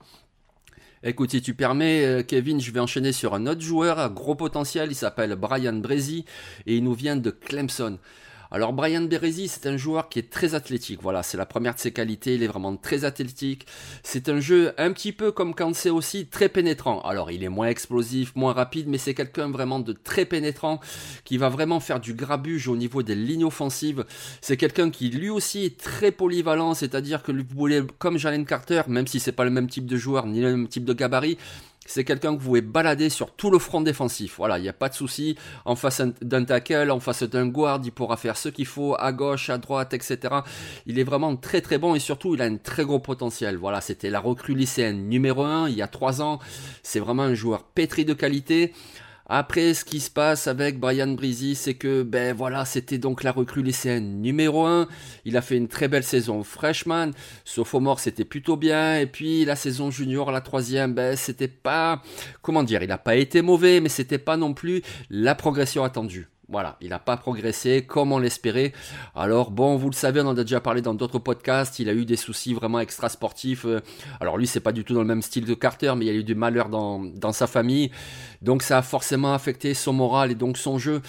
Écoute, 1.04 1.32
si 1.32 1.42
tu 1.42 1.54
permets, 1.54 2.04
euh, 2.04 2.24
Kevin, 2.24 2.60
je 2.60 2.72
vais 2.72 2.80
enchaîner 2.80 3.12
sur 3.12 3.36
un 3.36 3.46
autre 3.46 3.62
joueur 3.62 4.00
à 4.00 4.10
gros 4.10 4.34
potentiel. 4.34 4.90
Il 4.92 4.96
s'appelle 4.96 5.36
Brian 5.36 5.74
Brezi 5.74 6.26
et 6.66 6.78
il 6.78 6.84
nous 6.84 6.96
vient 6.96 7.18
de 7.18 7.30
Clemson. 7.30 8.00
Alors 8.52 8.74
Brian 8.74 9.02
Berezi, 9.02 9.48
c'est 9.48 9.68
un 9.68 9.78
joueur 9.78 10.10
qui 10.10 10.20
est 10.20 10.30
très 10.30 10.56
athlétique. 10.56 11.02
Voilà, 11.02 11.24
c'est 11.24 11.38
la 11.38 11.46
première 11.46 11.76
de 11.76 11.80
ses 11.80 11.92
qualités. 11.92 12.36
Il 12.36 12.44
est 12.44 12.48
vraiment 12.48 12.76
très 12.76 13.06
athlétique. 13.06 13.66
C'est 14.04 14.30
un 14.30 14.40
jeu 14.40 14.74
un 14.78 14.92
petit 14.94 15.12
peu 15.12 15.32
comme 15.32 15.54
Kansé 15.54 15.90
aussi, 15.90 16.28
très 16.28 16.50
pénétrant. 16.50 17.02
Alors 17.02 17.32
il 17.32 17.44
est 17.44 17.50
moins 17.50 17.68
explosif, 17.68 18.36
moins 18.36 18.54
rapide, 18.54 18.88
mais 18.88 18.98
c'est 18.98 19.14
quelqu'un 19.14 19.50
vraiment 19.50 19.80
de 19.80 19.94
très 19.94 20.26
pénétrant 20.26 20.80
qui 21.26 21.38
va 21.38 21.50
vraiment 21.50 21.80
faire 21.80 22.00
du 22.00 22.14
grabuge 22.14 22.68
au 22.68 22.78
niveau 22.78 23.04
des 23.04 23.16
lignes 23.16 23.46
offensives. 23.46 24.06
C'est 24.42 24.58
quelqu'un 24.58 24.90
qui 24.90 25.10
lui 25.10 25.30
aussi 25.30 25.66
est 25.66 25.78
très 25.78 26.12
polyvalent, 26.12 26.74
c'est-à-dire 26.74 27.24
que 27.24 27.32
vous 27.32 27.44
voulez, 27.56 27.84
comme 28.00 28.18
Jalen 28.18 28.46
Carter, 28.46 28.84
même 28.88 29.08
si 29.08 29.20
c'est 29.20 29.32
pas 29.32 29.44
le 29.44 29.52
même 29.52 29.68
type 29.70 29.86
de 29.86 29.98
joueur 29.98 30.26
ni 30.26 30.42
le 30.42 30.52
même 30.52 30.68
type 30.68 30.86
de 30.86 30.94
gabarit, 30.94 31.38
c'est 31.88 32.04
quelqu'un 32.04 32.36
que 32.36 32.40
vous 32.40 32.48
pouvez 32.48 32.62
balader 32.62 33.10
sur 33.10 33.32
tout 33.32 33.50
le 33.50 33.58
front 33.58 33.82
défensif. 33.82 34.36
Voilà, 34.38 34.60
il 34.60 34.62
n'y 34.62 34.70
a 34.70 34.74
pas 34.74 34.90
de 34.90 34.94
souci. 34.94 35.36
En 35.66 35.76
face 35.76 36.02
d'un 36.22 36.44
tackle, 36.44 36.92
en 36.92 37.00
face 37.00 37.24
d'un 37.24 37.48
guard, 37.48 37.82
il 37.84 37.92
pourra 37.92 38.18
faire 38.18 38.38
ce 38.38 38.50
qu'il 38.50 38.68
faut 38.68 38.96
à 39.00 39.12
gauche, 39.12 39.50
à 39.50 39.58
droite, 39.58 39.94
etc. 39.94 40.20
Il 40.86 41.00
est 41.00 41.04
vraiment 41.04 41.36
très 41.36 41.62
très 41.62 41.78
bon 41.78 41.96
et 41.96 42.00
surtout 42.00 42.36
il 42.36 42.42
a 42.42 42.46
un 42.46 42.58
très 42.58 42.84
gros 42.84 43.00
potentiel. 43.00 43.58
Voilà, 43.58 43.82
c'était 43.82 44.10
la 44.10 44.20
recrue 44.20 44.54
lycéenne 44.54 45.08
numéro 45.08 45.44
1 45.44 45.70
il 45.70 45.76
y 45.76 45.82
a 45.82 45.88
3 45.88 46.22
ans. 46.22 46.40
C'est 46.84 47.00
vraiment 47.00 47.24
un 47.24 47.34
joueur 47.34 47.64
pétri 47.64 48.06
de 48.06 48.14
qualité. 48.14 48.74
Après, 49.30 49.74
ce 49.74 49.84
qui 49.84 50.00
se 50.00 50.10
passe 50.10 50.48
avec 50.48 50.80
Brian 50.80 51.10
Breezy, 51.10 51.56
c'est 51.56 51.74
que, 51.74 52.04
ben 52.04 52.34
voilà, 52.34 52.64
c'était 52.64 52.98
donc 52.98 53.24
la 53.24 53.34
recrue 53.34 53.62
lycéenne 53.62 54.22
numéro 54.22 54.66
1. 54.66 54.88
Il 55.26 55.36
a 55.36 55.42
fait 55.42 55.58
une 55.58 55.68
très 55.68 55.90
belle 55.90 56.06
saison 56.06 56.44
freshman. 56.44 57.12
Sophomore, 57.44 58.00
c'était 58.00 58.24
plutôt 58.24 58.56
bien. 58.56 59.00
Et 59.00 59.06
puis, 59.06 59.44
la 59.44 59.58
saison 59.58 59.92
junior, 59.92 60.32
la 60.32 60.40
troisième, 60.40 60.94
ben, 60.94 61.18
c'était 61.18 61.50
pas, 61.50 62.02
comment 62.42 62.64
dire, 62.64 62.82
il 62.84 62.88
n'a 62.88 62.98
pas 62.98 63.18
été 63.18 63.42
mauvais, 63.42 63.82
mais 63.82 63.90
c'était 63.90 64.18
pas 64.18 64.38
non 64.38 64.54
plus 64.54 64.82
la 65.10 65.36
progression 65.36 65.84
attendue. 65.84 66.30
Voilà, 66.50 66.78
il 66.80 66.90
n'a 66.90 67.00
pas 67.00 67.18
progressé 67.18 67.86
comme 67.86 68.14
on 68.14 68.20
l'espérait. 68.20 68.72
Alors 69.16 69.52
bon, 69.52 69.76
vous 69.76 69.90
le 69.90 69.96
savez, 69.96 70.22
on 70.22 70.28
en 70.28 70.38
a 70.38 70.44
déjà 70.44 70.62
parlé 70.62 70.82
dans 70.82 70.94
d'autres 70.94 71.20
podcasts, 71.20 71.80
il 71.80 71.90
a 71.90 71.94
eu 71.94 72.06
des 72.06 72.16
soucis 72.16 72.54
vraiment 72.54 72.80
extra 72.80 73.10
sportifs. 73.10 73.66
Euh, 73.66 73.82
alors 74.22 74.38
lui, 74.38 74.48
c'est 74.48 74.62
pas 74.62 74.72
du 74.72 74.86
tout 74.86 74.94
dans 74.94 75.02
le 75.02 75.08
même 75.08 75.22
style 75.22 75.44
de 75.44 75.54
Carter, 75.54 75.94
mais 75.98 76.06
il 76.06 76.10
a 76.10 76.14
eu 76.14 76.24
du 76.24 76.36
malheur 76.36 76.70
dans, 76.70 77.04
dans 77.04 77.34
sa 77.34 77.48
famille. 77.48 77.92
Donc 78.42 78.64
ça 78.64 78.78
a 78.78 78.82
forcément 78.82 79.34
affecté 79.34 79.74
son 79.74 79.92
moral 79.92 80.32
et 80.32 80.36
donc 80.36 80.58
son 80.58 80.78
jeu. 80.78 81.02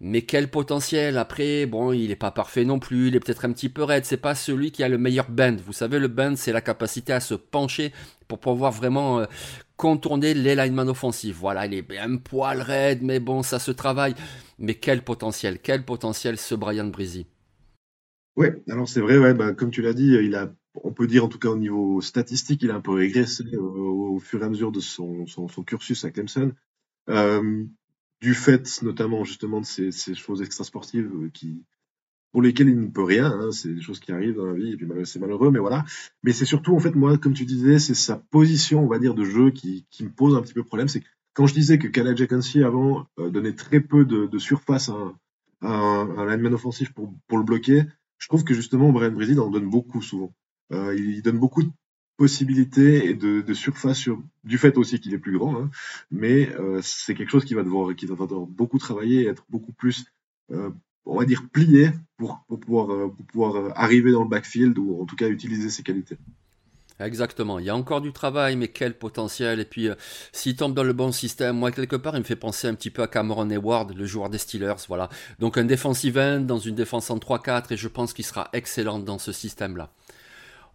Mais 0.00 0.22
quel 0.22 0.48
potentiel 0.48 1.18
Après, 1.18 1.66
bon, 1.66 1.92
il 1.92 2.08
n'est 2.08 2.16
pas 2.16 2.30
parfait 2.30 2.64
non 2.64 2.78
plus, 2.78 3.08
il 3.08 3.16
est 3.16 3.20
peut-être 3.20 3.44
un 3.46 3.52
petit 3.52 3.68
peu 3.68 3.82
raide. 3.82 4.04
C'est 4.04 4.16
pas 4.16 4.36
celui 4.36 4.70
qui 4.70 4.84
a 4.84 4.88
le 4.88 4.98
meilleur 4.98 5.28
bend. 5.28 5.56
Vous 5.66 5.72
savez, 5.72 5.98
le 5.98 6.08
bend, 6.08 6.36
c'est 6.36 6.52
la 6.52 6.60
capacité 6.60 7.12
à 7.12 7.18
se 7.18 7.34
pencher 7.34 7.92
pour 8.28 8.38
pouvoir 8.38 8.70
vraiment 8.70 9.20
euh, 9.20 9.24
contourner 9.76 10.34
les 10.34 10.54
linemen 10.54 10.88
offensifs. 10.88 11.36
Voilà, 11.36 11.66
il 11.66 11.74
est 11.74 11.98
un 11.98 12.16
poil 12.16 12.60
raide, 12.60 13.00
mais 13.02 13.18
bon, 13.18 13.42
ça 13.42 13.58
se 13.58 13.70
travaille. 13.70 14.14
Mais 14.58 14.74
quel 14.74 15.02
potentiel, 15.02 15.60
quel 15.60 15.84
potentiel 15.84 16.38
ce 16.38 16.54
Brian 16.54 16.86
Breezy? 16.86 17.26
Oui, 18.36 18.48
alors 18.68 18.88
c'est 18.88 19.00
vrai, 19.00 19.18
ouais, 19.18 19.34
bah, 19.34 19.52
comme 19.52 19.70
tu 19.70 19.82
l'as 19.82 19.94
dit, 19.94 20.14
il 20.14 20.34
a, 20.34 20.52
on 20.82 20.92
peut 20.92 21.06
dire 21.06 21.24
en 21.24 21.28
tout 21.28 21.38
cas 21.38 21.50
au 21.50 21.56
niveau 21.56 22.00
statistique, 22.00 22.62
il 22.62 22.70
a 22.70 22.74
un 22.74 22.80
peu 22.80 22.92
régressé 22.92 23.44
au, 23.56 24.18
fur 24.18 24.42
et 24.42 24.44
à 24.44 24.48
mesure 24.48 24.72
de 24.72 24.80
son, 24.80 25.24
cursus 25.64 26.04
à 26.04 26.10
Clemson. 26.10 26.52
Euh, 27.10 27.64
du 28.20 28.32
fait 28.34 28.82
notamment 28.82 29.22
justement 29.24 29.60
de 29.60 29.66
ces, 29.66 30.14
choses 30.14 30.40
extrasportives 30.40 31.30
qui, 31.34 31.62
pour 32.32 32.42
lesquelles 32.42 32.68
il 32.68 32.80
ne 32.80 32.88
peut 32.88 33.04
rien, 33.04 33.26
hein, 33.26 33.52
c'est 33.52 33.74
des 33.74 33.80
choses 33.80 34.00
qui 34.00 34.10
arrivent 34.10 34.36
dans 34.36 34.46
la 34.46 34.54
vie, 34.54 34.72
et 34.72 34.76
puis 34.76 34.88
c'est 35.04 35.20
malheureux, 35.20 35.50
mais 35.50 35.58
voilà. 35.58 35.84
Mais 36.22 36.32
c'est 36.32 36.46
surtout, 36.46 36.74
en 36.74 36.80
fait, 36.80 36.94
moi, 36.94 37.18
comme 37.18 37.34
tu 37.34 37.44
disais, 37.44 37.78
c'est 37.78 37.94
sa 37.94 38.16
position, 38.16 38.82
on 38.82 38.88
va 38.88 38.98
dire, 38.98 39.14
de 39.14 39.24
jeu 39.24 39.50
qui, 39.50 39.86
qui 39.90 40.04
me 40.04 40.10
pose 40.10 40.34
un 40.34 40.42
petit 40.42 40.54
peu 40.54 40.64
problème. 40.64 40.88
C'est 40.88 41.04
quand 41.34 41.46
je 41.46 41.54
disais 41.54 41.78
que 41.78 41.88
Calais 41.88 42.16
Jackensi 42.16 42.62
avant 42.62 43.06
euh, 43.18 43.30
donnait 43.30 43.54
très 43.54 43.80
peu 43.80 44.04
de, 44.04 44.26
de 44.26 44.38
surface 44.38 44.88
à 44.88 44.92
un, 44.92 45.14
à 45.62 45.68
un, 45.68 46.26
lineman 46.26 46.54
offensif 46.54 46.92
pour, 46.92 47.12
pour 47.26 47.38
le 47.38 47.44
bloquer, 47.44 47.84
je 48.18 48.28
trouve 48.28 48.44
que 48.44 48.54
justement 48.54 48.90
Brian 48.92 49.12
Brésil 49.12 49.38
en 49.40 49.50
donne 49.50 49.68
beaucoup 49.68 50.00
souvent. 50.00 50.32
Euh, 50.72 50.94
il 50.96 51.22
donne 51.22 51.38
beaucoup 51.38 51.62
de 51.62 51.70
possibilités 52.16 53.08
et 53.08 53.14
de, 53.14 53.40
de 53.40 53.54
surface 53.54 53.98
sur, 53.98 54.22
du 54.44 54.58
fait 54.58 54.78
aussi 54.78 55.00
qu'il 55.00 55.14
est 55.14 55.18
plus 55.18 55.36
grand, 55.36 55.56
hein, 55.56 55.70
mais 56.10 56.54
euh, 56.54 56.80
c'est 56.82 57.14
quelque 57.14 57.30
chose 57.30 57.44
qui 57.44 57.54
va 57.54 57.62
devoir, 57.62 57.94
qui 57.94 58.06
va 58.06 58.14
devoir 58.14 58.46
beaucoup 58.46 58.78
travailler 58.78 59.22
et 59.22 59.26
être 59.26 59.44
beaucoup 59.48 59.72
plus, 59.72 60.06
euh, 60.52 60.70
on 61.04 61.18
va 61.18 61.24
dire, 61.24 61.48
plié 61.52 61.90
pour, 62.16 62.44
pour 62.46 62.60
pouvoir, 62.60 62.90
euh, 62.90 63.08
pour 63.08 63.26
pouvoir 63.26 63.56
euh, 63.56 63.70
arriver 63.74 64.12
dans 64.12 64.22
le 64.22 64.28
backfield 64.28 64.78
ou 64.78 65.02
en 65.02 65.06
tout 65.06 65.16
cas 65.16 65.28
utiliser 65.28 65.70
ses 65.70 65.82
qualités. 65.82 66.16
Exactement, 67.00 67.58
il 67.58 67.64
y 67.64 67.70
a 67.70 67.76
encore 67.76 68.00
du 68.00 68.12
travail, 68.12 68.54
mais 68.54 68.68
quel 68.68 68.94
potentiel. 68.94 69.58
Et 69.58 69.64
puis, 69.64 69.88
euh, 69.88 69.96
s'il 70.30 70.54
tombe 70.54 70.74
dans 70.74 70.84
le 70.84 70.92
bon 70.92 71.10
système, 71.10 71.56
moi, 71.56 71.72
quelque 71.72 71.96
part, 71.96 72.14
il 72.14 72.20
me 72.20 72.24
fait 72.24 72.36
penser 72.36 72.68
un 72.68 72.74
petit 72.74 72.90
peu 72.90 73.02
à 73.02 73.08
Cameron 73.08 73.50
Hayward, 73.50 73.92
le 73.96 74.06
joueur 74.06 74.30
des 74.30 74.38
Steelers. 74.38 74.74
Voilà. 74.86 75.08
Donc, 75.40 75.58
un 75.58 75.64
defensive 75.64 76.16
end 76.18 76.40
dans 76.40 76.58
une 76.58 76.76
défense 76.76 77.10
en 77.10 77.18
3-4, 77.18 77.72
et 77.72 77.76
je 77.76 77.88
pense 77.88 78.12
qu'il 78.12 78.24
sera 78.24 78.48
excellent 78.52 79.00
dans 79.00 79.18
ce 79.18 79.32
système-là. 79.32 79.90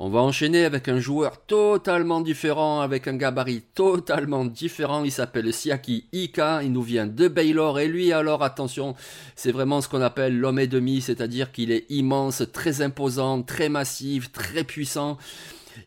On 0.01 0.09
va 0.09 0.21
enchaîner 0.21 0.63
avec 0.63 0.87
un 0.87 0.99
joueur 0.99 1.45
totalement 1.45 2.21
différent, 2.21 2.79
avec 2.79 3.09
un 3.09 3.17
gabarit 3.17 3.63
totalement 3.73 4.45
différent. 4.45 5.03
Il 5.03 5.11
s'appelle 5.11 5.51
Siaki 5.51 6.07
Ika. 6.13 6.63
Il 6.63 6.71
nous 6.71 6.81
vient 6.81 7.05
de 7.05 7.27
Baylor. 7.27 7.79
Et 7.79 7.89
lui, 7.89 8.13
alors, 8.13 8.41
attention, 8.41 8.95
c'est 9.35 9.51
vraiment 9.51 9.81
ce 9.81 9.89
qu'on 9.89 10.01
appelle 10.01 10.39
l'homme 10.39 10.59
et 10.59 10.67
demi, 10.67 11.01
c'est-à-dire 11.01 11.51
qu'il 11.51 11.73
est 11.73 11.85
immense, 11.89 12.43
très 12.53 12.81
imposant, 12.81 13.41
très 13.41 13.67
massif, 13.67 14.31
très 14.31 14.63
puissant. 14.63 15.17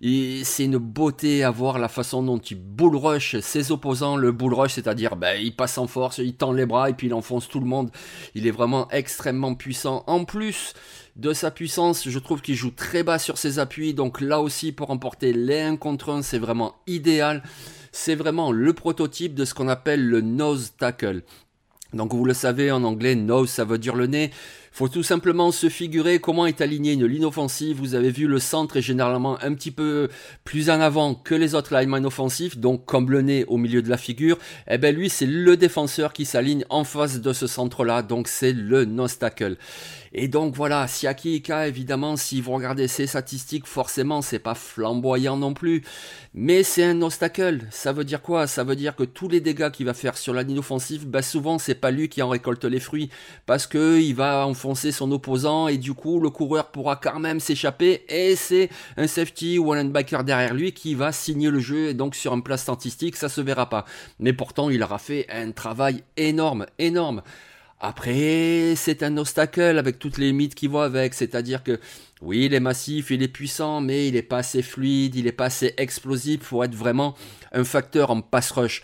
C'est 0.01 0.65
une 0.65 0.79
beauté 0.79 1.45
à 1.45 1.51
voir 1.51 1.79
la 1.79 1.89
façon 1.89 2.23
dont 2.23 2.39
il 2.39 2.57
bull 2.57 2.97
rush 2.97 3.39
ses 3.41 3.73
opposants. 3.73 4.17
Le 4.17 4.33
bull 4.33 4.55
rush, 4.55 4.73
c'est-à-dire, 4.73 5.17
ben, 5.17 5.41
il 5.41 5.55
passe 5.55 5.79
en 5.79 5.87
force, 5.87 6.19
il 6.19 6.35
tend 6.35 6.53
les 6.53 6.67
bras 6.67 6.91
et 6.91 6.95
puis 6.95 7.09
il 7.09 7.15
enfonce 7.15 7.49
tout 7.49 7.61
le 7.61 7.67
monde. 7.67 7.91
Il 8.35 8.47
est 8.47 8.51
vraiment 8.51 8.89
extrêmement 8.91 9.55
puissant. 9.55 10.05
En 10.07 10.25
plus 10.25 10.75
de 11.17 11.33
sa 11.33 11.51
puissance, 11.51 12.09
je 12.09 12.19
trouve 12.19 12.41
qu'il 12.41 12.55
joue 12.55 12.71
très 12.71 13.03
bas 13.03 13.19
sur 13.19 13.39
ses 13.39 13.59
appuis. 13.59 13.95
Donc 13.95 14.21
là 14.21 14.41
aussi, 14.41 14.73
pour 14.73 14.91
emporter 14.91 15.33
les 15.33 15.61
1 15.61 15.77
contre 15.77 16.11
1, 16.11 16.23
c'est 16.23 16.39
vraiment 16.39 16.75
idéal. 16.87 17.43
C'est 17.93 18.15
vraiment 18.15 18.53
le 18.53 18.73
prototype 18.73 19.35
de 19.35 19.45
ce 19.45 19.55
qu'on 19.55 19.69
appelle 19.69 20.07
le 20.07 20.23
nose 20.23 20.73
tackle. 20.79 21.23
Donc 21.93 22.15
vous 22.15 22.25
le 22.25 22.33
savez 22.33 22.71
en 22.71 22.85
anglais, 22.85 23.15
nose 23.15 23.51
ça 23.51 23.65
veut 23.65 23.79
dire 23.79 23.95
le 23.95 24.07
nez. 24.07 24.31
Faut 24.73 24.89
tout 24.89 25.03
simplement 25.03 25.53
se 25.53 25.69
figurer 25.69 26.19
comment 26.19 26.47
est 26.47 26.63
alignée 26.63 26.95
une 26.95 27.05
ligne 27.05 27.27
offensive. 27.27 27.77
Vous 27.77 27.95
avez 27.95 28.11
vu 28.11 28.27
le 28.27 28.39
centre 28.39 28.79
est 28.79 28.83
généralement 28.83 29.37
un 29.43 29.53
petit 29.53 29.71
peu 29.71 30.09
plus 30.45 30.71
en 30.71 30.81
avant 30.81 31.15
que 31.15 31.35
les 31.35 31.55
autres 31.55 31.75
linemen 31.75 32.07
offensifs, 32.07 32.57
donc 32.57 32.87
comme 32.87 33.11
le 33.11 33.21
nez 33.21 33.45
au 33.49 33.59
milieu 33.59 33.83
de 33.83 33.91
la 33.91 33.99
figure. 33.99 34.39
Eh 34.69 34.79
ben 34.79 34.97
lui 34.97 35.11
c'est 35.11 35.27
le 35.27 35.59
défenseur 35.59 36.15
qui 36.15 36.25
s'aligne 36.25 36.65
en 36.71 36.85
face 36.85 37.21
de 37.21 37.33
ce 37.35 37.47
centre-là, 37.47 38.01
donc 38.03 38.29
c'est 38.29 38.55
le 38.55 38.87
nose 38.87 39.19
tackle. 39.19 39.59
Et 40.15 40.29
donc 40.29 40.55
voilà, 40.55 40.87
Siaki 40.89 41.37
Ika, 41.37 41.69
évidemment, 41.69 42.17
si 42.17 42.43
vous 42.43 42.53
regardez 42.53 42.87
ses 42.87 43.07
statistiques, 43.07 43.67
forcément, 43.67 44.21
c'est 44.21 44.39
pas 44.39 44.55
flamboyant 44.55 45.39
non 45.39 45.55
plus. 45.55 45.83
Mais 46.35 46.63
c'est 46.63 46.85
un 46.85 47.01
obstacle. 47.01 47.61
Ça 47.71 47.93
veut 47.93 48.05
dire 48.05 48.21
quoi? 48.21 48.47
Ça 48.47 48.63
veut 48.63 48.77
dire 48.77 48.95
que 48.95 49.05
tous 49.05 49.29
les 49.29 49.41
dégâts 49.41 49.71
qu'il 49.71 49.87
va 49.87 49.95
faire 49.95 50.19
sur 50.19 50.35
la 50.35 50.43
ligne 50.43 50.59
offensive, 50.59 51.07
bah 51.07 51.23
souvent 51.23 51.59
c'est 51.59 51.75
pas 51.75 51.91
lui 51.91 52.11
qui 52.11 52.21
en 52.21 52.29
récolte 52.29 52.65
les 52.65 52.81
fruits. 52.81 53.09
Parce 53.47 53.67
que 53.67 54.01
il 54.01 54.15
va 54.15 54.47
son 54.75 55.13
opposant 55.13 55.69
et 55.69 55.77
du 55.77 55.93
coup 55.93 56.21
le 56.21 56.31
coureur 56.31 56.71
pourra 56.71 56.97
quand 56.97 57.19
même 57.19 57.41
s'échapper 57.41 58.05
et 58.09 58.37
c'est 58.37 58.71
un 58.97 59.07
safety 59.07 59.59
ou 59.59 59.73
un 59.73 59.83
linebacker 59.83 60.25
derrière 60.25 60.55
lui 60.55 60.73
qui 60.73 60.95
va 60.95 61.13
signer 61.13 61.51
le 61.51 61.61
jeu 61.61 61.89
et 61.89 61.95
donc 61.95 62.15
sur 62.15 62.33
un 62.33 62.41
place 62.41 62.63
statistique 62.63 63.17
ça 63.17 63.29
se 63.29 63.41
verra 63.41 63.69
pas. 63.69 63.85
Mais 64.19 64.33
pourtant 64.33 64.71
il 64.71 64.83
aura 64.83 64.99
fait 64.99 65.27
un 65.31 65.51
travail 65.53 66.03
énorme, 66.17 66.67
énorme. 66.79 67.23
Après, 67.85 68.75
c'est 68.77 69.03
un 69.03 69.17
obstacle 69.17 69.77
avec 69.77 69.99
toutes 69.99 70.17
les 70.17 70.33
mythes 70.33 70.55
qui 70.55 70.69
vont 70.69 70.83
avec, 70.83 71.15
c'est-à-dire 71.15 71.65
que 71.65 71.81
oui, 72.21 72.45
il 72.45 72.55
est 72.55 72.61
massif, 72.61 73.11
il 73.11 73.25
est 73.25 73.29
puissant, 73.29 73.81
mais 73.81 74.07
il 74.07 74.15
n'est 74.15 74.23
pas 74.23 74.39
assez 74.39 74.63
fluide, 74.63 75.17
il 75.17 75.25
n'est 75.25 75.33
pas 75.33 75.47
assez 75.47 75.75
explosif 75.79 76.49
pour 76.49 76.65
être 76.65 76.77
vraiment 76.77 77.17
un 77.51 77.65
facteur 77.65 78.13
en 78.13 78.21
pass 78.21 78.53
rush. 78.53 78.83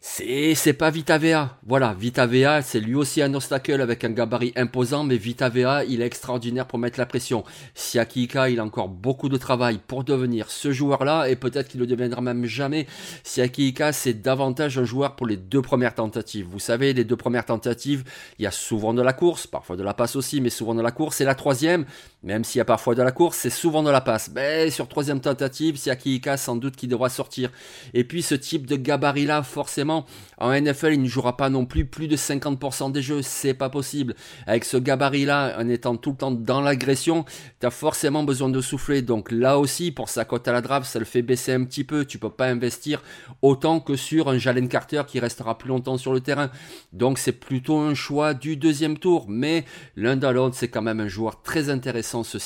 C'est, 0.00 0.54
c'est 0.54 0.74
pas 0.74 0.90
VitaVea. 0.90 1.58
Voilà, 1.66 1.92
VitaVea, 1.92 2.62
c'est 2.62 2.78
lui 2.78 2.94
aussi 2.94 3.20
un 3.20 3.34
obstacle 3.34 3.80
avec 3.80 4.04
un 4.04 4.10
gabarit 4.10 4.52
imposant, 4.54 5.02
mais 5.02 5.16
VitaVea, 5.16 5.84
il 5.84 6.02
est 6.02 6.06
extraordinaire 6.06 6.66
pour 6.66 6.78
mettre 6.78 7.00
la 7.00 7.06
pression. 7.06 7.42
Siakika, 7.74 8.48
il 8.48 8.60
a 8.60 8.64
encore 8.64 8.88
beaucoup 8.88 9.28
de 9.28 9.36
travail 9.36 9.80
pour 9.84 10.04
devenir 10.04 10.50
ce 10.50 10.70
joueur-là, 10.70 11.28
et 11.28 11.34
peut-être 11.34 11.66
qu'il 11.66 11.80
ne 11.80 11.84
deviendra 11.84 12.20
même 12.20 12.44
jamais. 12.44 12.86
Siakika, 13.24 13.92
c'est 13.92 14.14
davantage 14.14 14.78
un 14.78 14.84
joueur 14.84 15.16
pour 15.16 15.26
les 15.26 15.36
deux 15.36 15.62
premières 15.62 15.96
tentatives. 15.96 16.46
Vous 16.48 16.60
savez, 16.60 16.92
les 16.92 17.04
deux 17.04 17.16
premières 17.16 17.46
tentatives, 17.46 18.04
il 18.38 18.44
y 18.44 18.46
a 18.46 18.52
souvent 18.52 18.94
de 18.94 19.02
la 19.02 19.12
course, 19.12 19.48
parfois 19.48 19.76
de 19.76 19.82
la 19.82 19.94
passe 19.94 20.14
aussi, 20.14 20.40
mais 20.40 20.50
souvent 20.50 20.76
de 20.76 20.82
la 20.82 20.92
course. 20.92 21.20
Et 21.20 21.24
la 21.24 21.34
troisième, 21.34 21.86
même 22.22 22.44
s'il 22.44 22.58
y 22.58 22.62
a 22.62 22.64
parfois 22.64 22.94
de 22.94 23.02
la 23.02 23.12
course, 23.12 23.38
c'est 23.38 23.50
souvent 23.50 23.82
de 23.82 23.90
la 23.90 24.00
passe. 24.00 24.30
Mais 24.34 24.70
sur 24.70 24.88
troisième 24.88 25.20
tentative, 25.20 25.76
Siakika, 25.76 26.36
sans 26.36 26.56
doute 26.56 26.76
qu'il 26.76 26.88
devra 26.88 27.08
sortir. 27.08 27.50
Et 27.94 28.04
puis, 28.04 28.22
ce 28.22 28.34
type 28.34 28.66
de 28.66 28.76
gabarit-là, 28.76 29.42
forcément, 29.42 30.04
en 30.38 30.52
NFL, 30.52 30.94
il 30.94 31.02
ne 31.02 31.08
jouera 31.08 31.36
pas 31.36 31.50
non 31.50 31.64
plus 31.64 31.84
plus 31.84 32.08
de 32.08 32.16
50% 32.16 32.92
des 32.92 33.02
jeux, 33.02 33.22
c'est 33.22 33.54
pas 33.54 33.70
possible. 33.70 34.14
Avec 34.46 34.64
ce 34.64 34.76
gabarit-là, 34.76 35.56
en 35.58 35.68
étant 35.68 35.96
tout 35.96 36.10
le 36.10 36.16
temps 36.16 36.30
dans 36.30 36.60
l'agression, 36.60 37.24
tu 37.60 37.66
as 37.66 37.70
forcément 37.70 38.24
besoin 38.24 38.48
de 38.48 38.60
souffler. 38.60 39.02
Donc 39.02 39.30
là 39.30 39.58
aussi, 39.58 39.92
pour 39.92 40.08
sa 40.08 40.24
cote 40.24 40.48
à 40.48 40.52
la 40.52 40.60
draft, 40.60 40.86
ça 40.86 40.98
le 40.98 41.04
fait 41.04 41.22
baisser 41.22 41.52
un 41.52 41.64
petit 41.64 41.84
peu. 41.84 42.04
Tu 42.04 42.18
peux 42.18 42.30
pas 42.30 42.46
investir 42.46 43.02
autant 43.42 43.80
que 43.80 43.96
sur 43.96 44.28
un 44.28 44.38
Jalen 44.38 44.68
Carter 44.68 45.02
qui 45.06 45.20
restera 45.20 45.58
plus 45.58 45.68
longtemps 45.68 45.98
sur 45.98 46.12
le 46.12 46.20
terrain. 46.20 46.50
Donc 46.92 47.18
c'est 47.18 47.32
plutôt 47.32 47.78
un 47.78 47.94
choix 47.94 48.34
du 48.34 48.56
deuxième 48.56 48.98
tour. 48.98 49.26
Mais 49.28 49.64
l'un 49.96 50.16
dans 50.16 50.32
l'autre, 50.32 50.56
c'est 50.56 50.68
quand 50.68 50.82
même 50.82 51.00
un 51.00 51.08
joueur 51.08 51.42
très 51.42 51.70
intéressant, 51.70 52.07
ce 52.24 52.38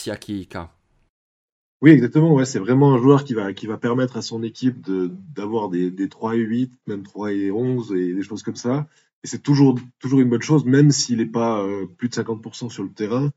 oui, 1.83 1.90
exactement. 1.90 2.45
C'est 2.45 2.61
vraiment 2.61 2.95
un 2.95 2.99
joueur 2.99 3.25
qui 3.25 3.35
va, 3.35 3.76
permettre 3.76 4.16
à 4.16 4.23
son 4.23 4.45
équipe 4.45 4.88
d'avoir 5.35 5.69
des, 5.69 5.90
des 5.90 6.09
3 6.09 6.37
et 6.37 6.38
8, 6.38 6.73
même 6.87 7.02
3 7.02 7.33
et 7.33 7.50
11 7.50 7.92
et 7.95 8.14
des 8.14 8.23
choses 8.23 8.45
comme 8.45 8.54
ça. 8.54 8.87
Et 9.25 9.26
c'est 9.26 9.40
toujours, 9.40 9.78
une 10.04 10.28
bonne 10.28 10.42
chose, 10.42 10.64
même 10.64 10.92
s'il 10.92 11.19
n'est 11.19 11.26
pas 11.26 11.61
euh, 11.62 11.87
plus 11.87 12.09
de 12.09 12.14
50% 12.14 12.71
sur 12.71 12.85
le 12.85 12.92
terrain. 12.92 13.33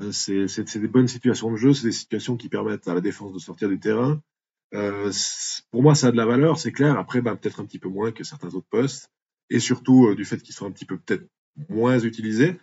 Euh, 0.00 0.10
c'est, 0.10 0.78
des 0.78 0.88
bonnes 0.88 1.06
situations 1.06 1.50
de 1.52 1.56
jeu, 1.56 1.74
c'est 1.74 1.86
des 1.86 1.92
situations 1.92 2.36
qui 2.36 2.48
permettent 2.48 2.88
à 2.88 2.94
la 2.94 3.00
défense 3.00 3.32
de 3.32 3.38
sortir 3.38 3.68
du 3.68 3.78
terrain. 3.78 4.20
Euh, 4.74 5.12
pour 5.70 5.82
moi, 5.82 5.94
ça 5.94 6.08
a 6.08 6.10
de 6.12 6.16
la 6.16 6.26
valeur, 6.26 6.58
c'est 6.58 6.72
clair. 6.72 6.98
Après, 6.98 7.20
bah, 7.20 7.36
peut-être 7.36 7.60
un 7.60 7.66
petit 7.66 7.78
peu 7.78 7.88
moins 7.88 8.10
que 8.10 8.24
certains 8.24 8.54
autres 8.54 8.66
postes. 8.68 9.10
Et 9.48 9.60
surtout, 9.60 10.12
du 10.16 10.24
fait 10.24 10.38
qu'ils 10.42 10.56
sont 10.56 10.66
un 10.66 10.72
petit 10.72 10.86
peu 10.86 10.98
peut-être 10.98 11.28
moins 11.68 12.00
utilisés. 12.00 12.58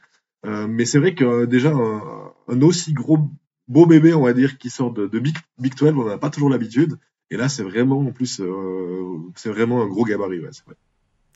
Euh, 0.45 0.67
mais 0.67 0.85
c'est 0.85 0.99
vrai 0.99 1.15
que 1.15 1.45
déjà, 1.45 1.71
un, 1.71 2.61
aussi 2.61 2.93
gros 2.93 3.19
beau 3.67 3.85
bébé, 3.85 4.13
on 4.13 4.23
va 4.23 4.33
dire, 4.33 4.57
qui 4.57 4.69
sort 4.69 4.91
de, 4.91 5.07
Big, 5.19 5.35
Big 5.57 5.75
12, 5.75 5.93
on 5.97 6.05
n'a 6.05 6.17
pas 6.17 6.29
toujours 6.29 6.49
l'habitude. 6.49 6.97
Et 7.31 7.37
là, 7.37 7.49
c'est 7.49 7.63
vraiment, 7.63 7.99
en 7.99 8.11
plus, 8.11 8.41
euh, 8.41 9.17
c'est 9.35 9.49
vraiment 9.49 9.81
un 9.81 9.87
gros 9.87 10.03
gabarit. 10.03 10.41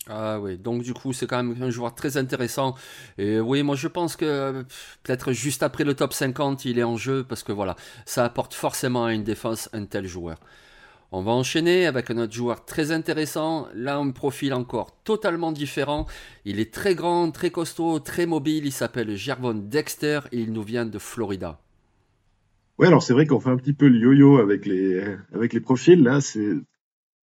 Ah 0.09 0.39
oui, 0.39 0.57
donc 0.57 0.83
du 0.83 0.93
coup, 0.93 1.11
c'est 1.11 1.27
quand 1.27 1.43
même 1.43 1.61
un 1.61 1.69
joueur 1.69 1.93
très 1.93 2.17
intéressant. 2.17 2.75
Et 3.17 3.39
oui, 3.39 3.61
moi 3.63 3.75
je 3.75 3.87
pense 3.87 4.15
que 4.15 4.63
peut-être 5.03 5.33
juste 5.33 5.63
après 5.63 5.83
le 5.83 5.95
top 5.95 6.13
50, 6.13 6.65
il 6.65 6.79
est 6.79 6.83
en 6.83 6.95
jeu 6.95 7.25
parce 7.27 7.43
que 7.43 7.51
voilà, 7.51 7.75
ça 8.05 8.23
apporte 8.23 8.53
forcément 8.53 9.05
à 9.05 9.13
une 9.13 9.23
défense 9.23 9.69
un 9.73 9.85
tel 9.85 10.07
joueur. 10.07 10.39
On 11.13 11.21
va 11.21 11.31
enchaîner 11.31 11.85
avec 11.85 12.11
un 12.11 12.17
autre 12.17 12.33
joueur 12.33 12.65
très 12.65 12.91
intéressant. 12.91 13.69
Là, 13.73 13.97
un 13.97 14.11
profil 14.11 14.53
encore 14.53 15.01
totalement 15.03 15.53
différent. 15.53 16.05
Il 16.43 16.59
est 16.59 16.73
très 16.73 16.95
grand, 16.95 17.31
très 17.31 17.49
costaud, 17.49 17.99
très 17.99 18.25
mobile. 18.25 18.65
Il 18.65 18.73
s'appelle 18.73 19.15
Gervon 19.15 19.53
Dexter 19.53 20.19
et 20.33 20.41
il 20.41 20.51
nous 20.51 20.63
vient 20.63 20.85
de 20.85 20.99
Florida. 20.99 21.61
Ouais, 22.77 22.87
alors 22.87 23.01
c'est 23.01 23.13
vrai 23.13 23.25
qu'on 23.25 23.39
fait 23.39 23.49
un 23.49 23.55
petit 23.55 23.73
peu 23.73 23.87
le 23.87 23.97
yo-yo 23.97 24.37
avec 24.39 24.65
les, 24.65 25.01
avec 25.33 25.53
les 25.53 25.61
profils. 25.61 26.03
Là, 26.03 26.19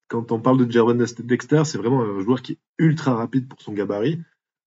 quand 0.09 0.33
on 0.33 0.41
parle 0.41 0.67
de 0.67 0.73
Jervon 0.73 0.95
Dexter, 0.95 1.63
c'est 1.67 1.79
vraiment 1.79 2.03
un 2.03 2.21
joueur 2.21 2.41
qui 2.41 2.53
est 2.53 2.59
ultra 2.79 3.15
rapide 3.15 3.49
pour 3.49 3.61
son 3.61 3.75
gabarit. 3.75 4.19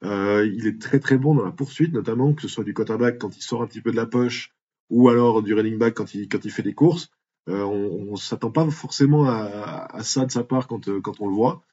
Euh, 0.03 0.47
il 0.55 0.67
est 0.67 0.79
très 0.79 0.99
très 0.99 1.17
bon 1.17 1.33
dans 1.33 1.43
la 1.43 1.51
poursuite, 1.51 1.91
notamment 1.91 2.33
que 2.33 2.43
ce 2.43 2.47
soit 2.47 2.63
du 2.63 2.75
quarterback 2.75 3.17
quand 3.17 3.35
il 3.35 3.41
sort 3.41 3.63
un 3.63 3.67
petit 3.67 3.81
peu 3.81 3.89
de 3.91 3.95
la 3.95 4.05
poche 4.05 4.53
ou 4.91 5.09
alors 5.09 5.41
du 5.41 5.55
running 5.55 5.79
back 5.79 5.95
quand 5.95 6.13
il, 6.13 6.29
quand 6.29 6.45
il 6.45 6.51
fait 6.51 6.61
des 6.61 6.73
courses. 6.73 7.09
Euh, 7.47 7.63
on, 7.63 8.11
ne 8.11 8.17
s'attend 8.17 8.51
pas 8.51 8.69
forcément 8.69 9.25
à, 9.25 9.87
à, 9.89 10.03
ça 10.03 10.25
de 10.25 10.31
sa 10.31 10.43
part 10.43 10.67
quand, 10.67 10.89
quand 11.01 11.21
on 11.21 11.27
le 11.27 11.35
voit. 11.35 11.63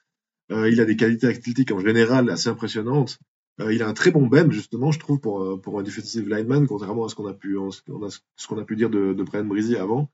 Euh, 0.52 0.70
il 0.70 0.80
a 0.80 0.84
des 0.84 0.96
qualités 0.96 1.26
athlétiques 1.26 1.72
en 1.72 1.80
général 1.80 2.30
assez 2.30 2.48
impressionnantes. 2.48 3.18
il 3.58 3.82
a 3.82 3.88
un 3.88 3.94
très 3.94 4.10
bon 4.10 4.26
bend, 4.26 4.50
justement, 4.50 4.92
je 4.92 4.98
trouve, 4.98 5.18
pour, 5.18 5.60
pour 5.60 5.80
un 5.80 5.82
defensive 5.82 6.28
lineman, 6.28 6.66
contrairement 6.66 7.06
à 7.06 7.08
ce 7.08 7.14
qu'on 7.14 7.26
a 7.26 7.34
pu, 7.34 7.56
ce 8.36 8.46
qu'on 8.46 8.58
a 8.58 8.64
pu 8.64 8.76
dire 8.76 8.90
de, 8.90 9.14
de 9.14 9.22
Brian 9.22 9.44
Breezy 9.44 9.76
avant. 9.76 10.10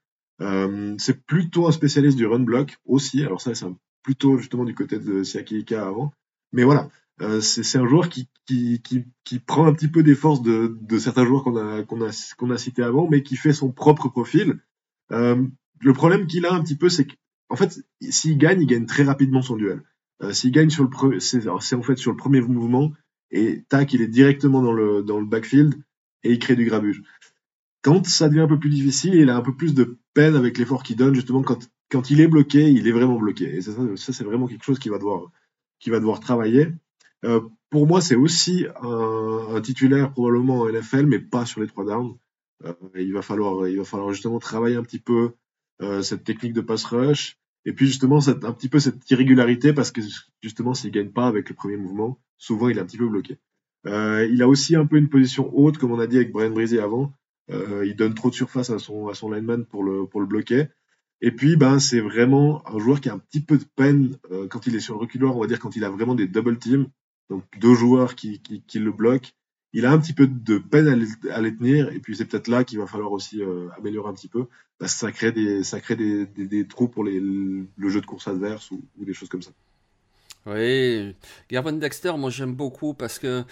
c'est 0.98 1.24
plutôt 1.26 1.66
un 1.66 1.72
spécialiste 1.72 2.16
du 2.16 2.26
run 2.26 2.40
block 2.40 2.78
aussi. 2.86 3.22
Alors 3.22 3.40
ça, 3.40 3.54
c'est 3.54 3.66
plutôt 4.02 4.38
justement 4.38 4.64
du 4.64 4.74
côté 4.74 4.98
de 4.98 5.22
Siaki 5.22 5.64
avant. 5.74 6.12
Mais 6.52 6.64
voilà, 6.64 6.88
euh, 7.22 7.40
c'est 7.40 7.78
un 7.78 7.86
joueur 7.86 8.08
qui, 8.08 8.28
qui, 8.46 8.80
qui, 8.82 9.04
qui, 9.24 9.38
prend 9.38 9.66
un 9.66 9.72
petit 9.72 9.88
peu 9.88 10.02
des 10.02 10.14
forces 10.14 10.42
de, 10.42 10.78
de 10.80 10.98
certains 10.98 11.26
joueurs 11.26 11.44
qu'on 11.44 11.56
a, 11.56 11.82
qu'on 11.82 12.00
a, 12.02 12.34
qu'on 12.36 12.50
a 12.50 12.58
cités 12.58 12.82
avant, 12.82 13.08
mais 13.08 13.22
qui 13.22 13.36
fait 13.36 13.52
son 13.52 13.70
propre 13.70 14.08
profil. 14.08 14.58
Euh, 15.12 15.46
le 15.80 15.92
problème 15.92 16.26
qu'il 16.26 16.46
a 16.46 16.52
un 16.52 16.62
petit 16.62 16.76
peu, 16.76 16.88
c'est 16.88 17.06
qu'en 17.06 17.56
fait, 17.56 17.80
s'il 18.00 18.38
gagne, 18.38 18.60
il 18.60 18.66
gagne 18.66 18.86
très 18.86 19.02
rapidement 19.02 19.42
son 19.42 19.56
duel. 19.56 19.82
Euh, 20.22 20.32
s'il 20.32 20.52
gagne 20.52 20.70
sur 20.70 20.84
le 20.84 21.20
c'est 21.20 21.48
en 21.48 21.60
fait 21.60 21.96
sur 21.96 22.10
le 22.10 22.16
premier 22.16 22.40
mouvement 22.40 22.92
et 23.30 23.64
tac, 23.68 23.92
il 23.94 24.02
est 24.02 24.08
directement 24.08 24.62
dans 24.62 24.72
le 24.72 25.02
dans 25.02 25.18
le 25.18 25.26
backfield 25.26 25.74
et 26.24 26.32
il 26.32 26.38
crée 26.38 26.56
du 26.56 26.66
grabuge. 26.66 27.02
Quand 27.82 28.06
ça 28.06 28.28
devient 28.28 28.40
un 28.40 28.48
peu 28.48 28.58
plus 28.58 28.70
difficile, 28.70 29.14
il 29.14 29.30
a 29.30 29.36
un 29.36 29.40
peu 29.40 29.54
plus 29.54 29.74
de 29.74 29.98
peine 30.12 30.36
avec 30.36 30.58
l'effort 30.58 30.82
qu'il 30.82 30.96
donne 30.96 31.14
justement 31.14 31.42
quand 31.42 31.70
quand 31.90 32.10
il 32.10 32.20
est 32.20 32.28
bloqué, 32.28 32.70
il 32.70 32.86
est 32.86 32.92
vraiment 32.92 33.18
bloqué. 33.18 33.56
Et 33.56 33.60
ça, 33.62 33.72
c'est 33.96 34.24
vraiment 34.24 34.46
quelque 34.46 34.64
chose 34.64 34.78
qu'il 34.78 34.92
va 34.92 34.98
devoir 34.98 35.30
qui 35.78 35.90
va 35.90 35.98
devoir 35.98 36.20
travailler. 36.20 36.68
Euh, 37.24 37.40
pour 37.70 37.86
moi, 37.86 38.00
c'est 38.00 38.16
aussi 38.16 38.66
un, 38.82 39.60
titulaire 39.62 40.12
probablement 40.12 40.60
en 40.60 40.68
NFL, 40.68 41.06
mais 41.06 41.18
pas 41.18 41.46
sur 41.46 41.60
les 41.60 41.66
trois 41.66 41.84
downs. 41.84 42.16
Euh, 42.64 42.74
il 42.94 43.12
va 43.12 43.22
falloir, 43.22 43.68
il 43.68 43.78
va 43.78 43.84
falloir 43.84 44.12
justement 44.12 44.38
travailler 44.38 44.76
un 44.76 44.82
petit 44.82 44.98
peu 44.98 45.32
euh, 45.82 46.02
cette 46.02 46.24
technique 46.24 46.52
de 46.52 46.60
pass 46.60 46.84
rush, 46.84 47.38
et 47.64 47.72
puis 47.72 47.86
justement 47.86 48.20
cette, 48.20 48.44
un 48.44 48.52
petit 48.52 48.68
peu 48.68 48.78
cette 48.80 49.08
irrégularité 49.10 49.72
parce 49.72 49.90
que 49.90 50.00
justement 50.42 50.74
s'il 50.74 50.90
gagne 50.90 51.10
pas 51.10 51.26
avec 51.26 51.48
le 51.48 51.54
premier 51.54 51.76
mouvement, 51.76 52.18
souvent 52.38 52.68
il 52.68 52.78
est 52.78 52.80
un 52.80 52.86
petit 52.86 52.98
peu 52.98 53.08
bloqué. 53.08 53.38
il 53.84 54.42
a 54.42 54.48
aussi 54.48 54.76
un 54.76 54.86
peu 54.86 54.96
une 54.96 55.08
position 55.08 55.50
haute, 55.56 55.78
comme 55.78 55.92
on 55.92 55.98
a 55.98 56.06
dit 56.06 56.16
avec 56.16 56.32
Brian 56.32 56.50
Brisé 56.50 56.80
avant. 56.80 57.12
il 57.48 57.94
donne 57.96 58.14
trop 58.14 58.30
de 58.30 58.34
surface 58.34 58.70
à 58.70 58.78
son, 58.78 59.08
à 59.08 59.14
son 59.14 59.30
lineman 59.30 59.64
pour 59.64 59.84
le, 59.84 60.06
pour 60.06 60.20
le 60.20 60.26
bloquer. 60.26 60.66
Et 61.22 61.32
puis, 61.32 61.56
ben, 61.56 61.78
c'est 61.78 62.00
vraiment 62.00 62.66
un 62.66 62.78
joueur 62.78 63.00
qui 63.00 63.10
a 63.10 63.14
un 63.14 63.18
petit 63.18 63.40
peu 63.42 63.58
de 63.58 63.64
peine 63.76 64.16
quand 64.48 64.66
il 64.66 64.74
est 64.74 64.80
sur 64.80 64.94
le 64.94 65.00
reculoir, 65.00 65.36
on 65.36 65.40
va 65.40 65.46
dire 65.46 65.58
quand 65.58 65.76
il 65.76 65.84
a 65.84 65.90
vraiment 65.90 66.14
des 66.14 66.26
double 66.26 66.58
teams 66.58 66.86
donc 67.30 67.44
deux 67.58 67.74
joueurs 67.74 68.16
qui, 68.16 68.42
qui, 68.42 68.78
le 68.78 68.92
bloquent. 68.92 69.30
Il 69.72 69.86
a 69.86 69.92
un 69.92 69.98
petit 69.98 70.12
peu 70.12 70.26
de 70.26 70.58
peine 70.58 70.88
à 71.30 71.40
les, 71.40 71.56
tenir, 71.56 71.90
et 71.92 72.00
puis 72.00 72.16
c'est 72.16 72.24
peut-être 72.24 72.48
là 72.48 72.64
qu'il 72.64 72.78
va 72.78 72.86
falloir 72.86 73.12
aussi 73.12 73.40
euh, 73.42 73.68
améliorer 73.78 74.08
un 74.10 74.14
petit 74.14 74.28
peu, 74.28 74.46
parce 74.78 74.94
que 74.94 74.98
ça 75.00 75.12
crée 75.12 75.32
des, 75.32 75.62
ça 75.62 75.80
crée 75.80 75.96
des, 75.96 76.26
des, 76.26 76.66
trous 76.66 76.88
pour 76.88 77.04
les, 77.04 77.20
le 77.20 77.88
jeu 77.88 78.00
de 78.00 78.06
course 78.06 78.26
adverse 78.26 78.70
ou, 78.72 78.82
ou 78.98 79.04
des 79.04 79.14
choses 79.14 79.28
comme 79.28 79.42
ça. 79.42 79.52
Oui, 80.46 81.14
Gavin 81.50 81.72
Dexter, 81.74 82.12
moi 82.16 82.30
j'aime 82.30 82.54
beaucoup 82.54 82.94
parce 82.94 83.18
que 83.18 83.44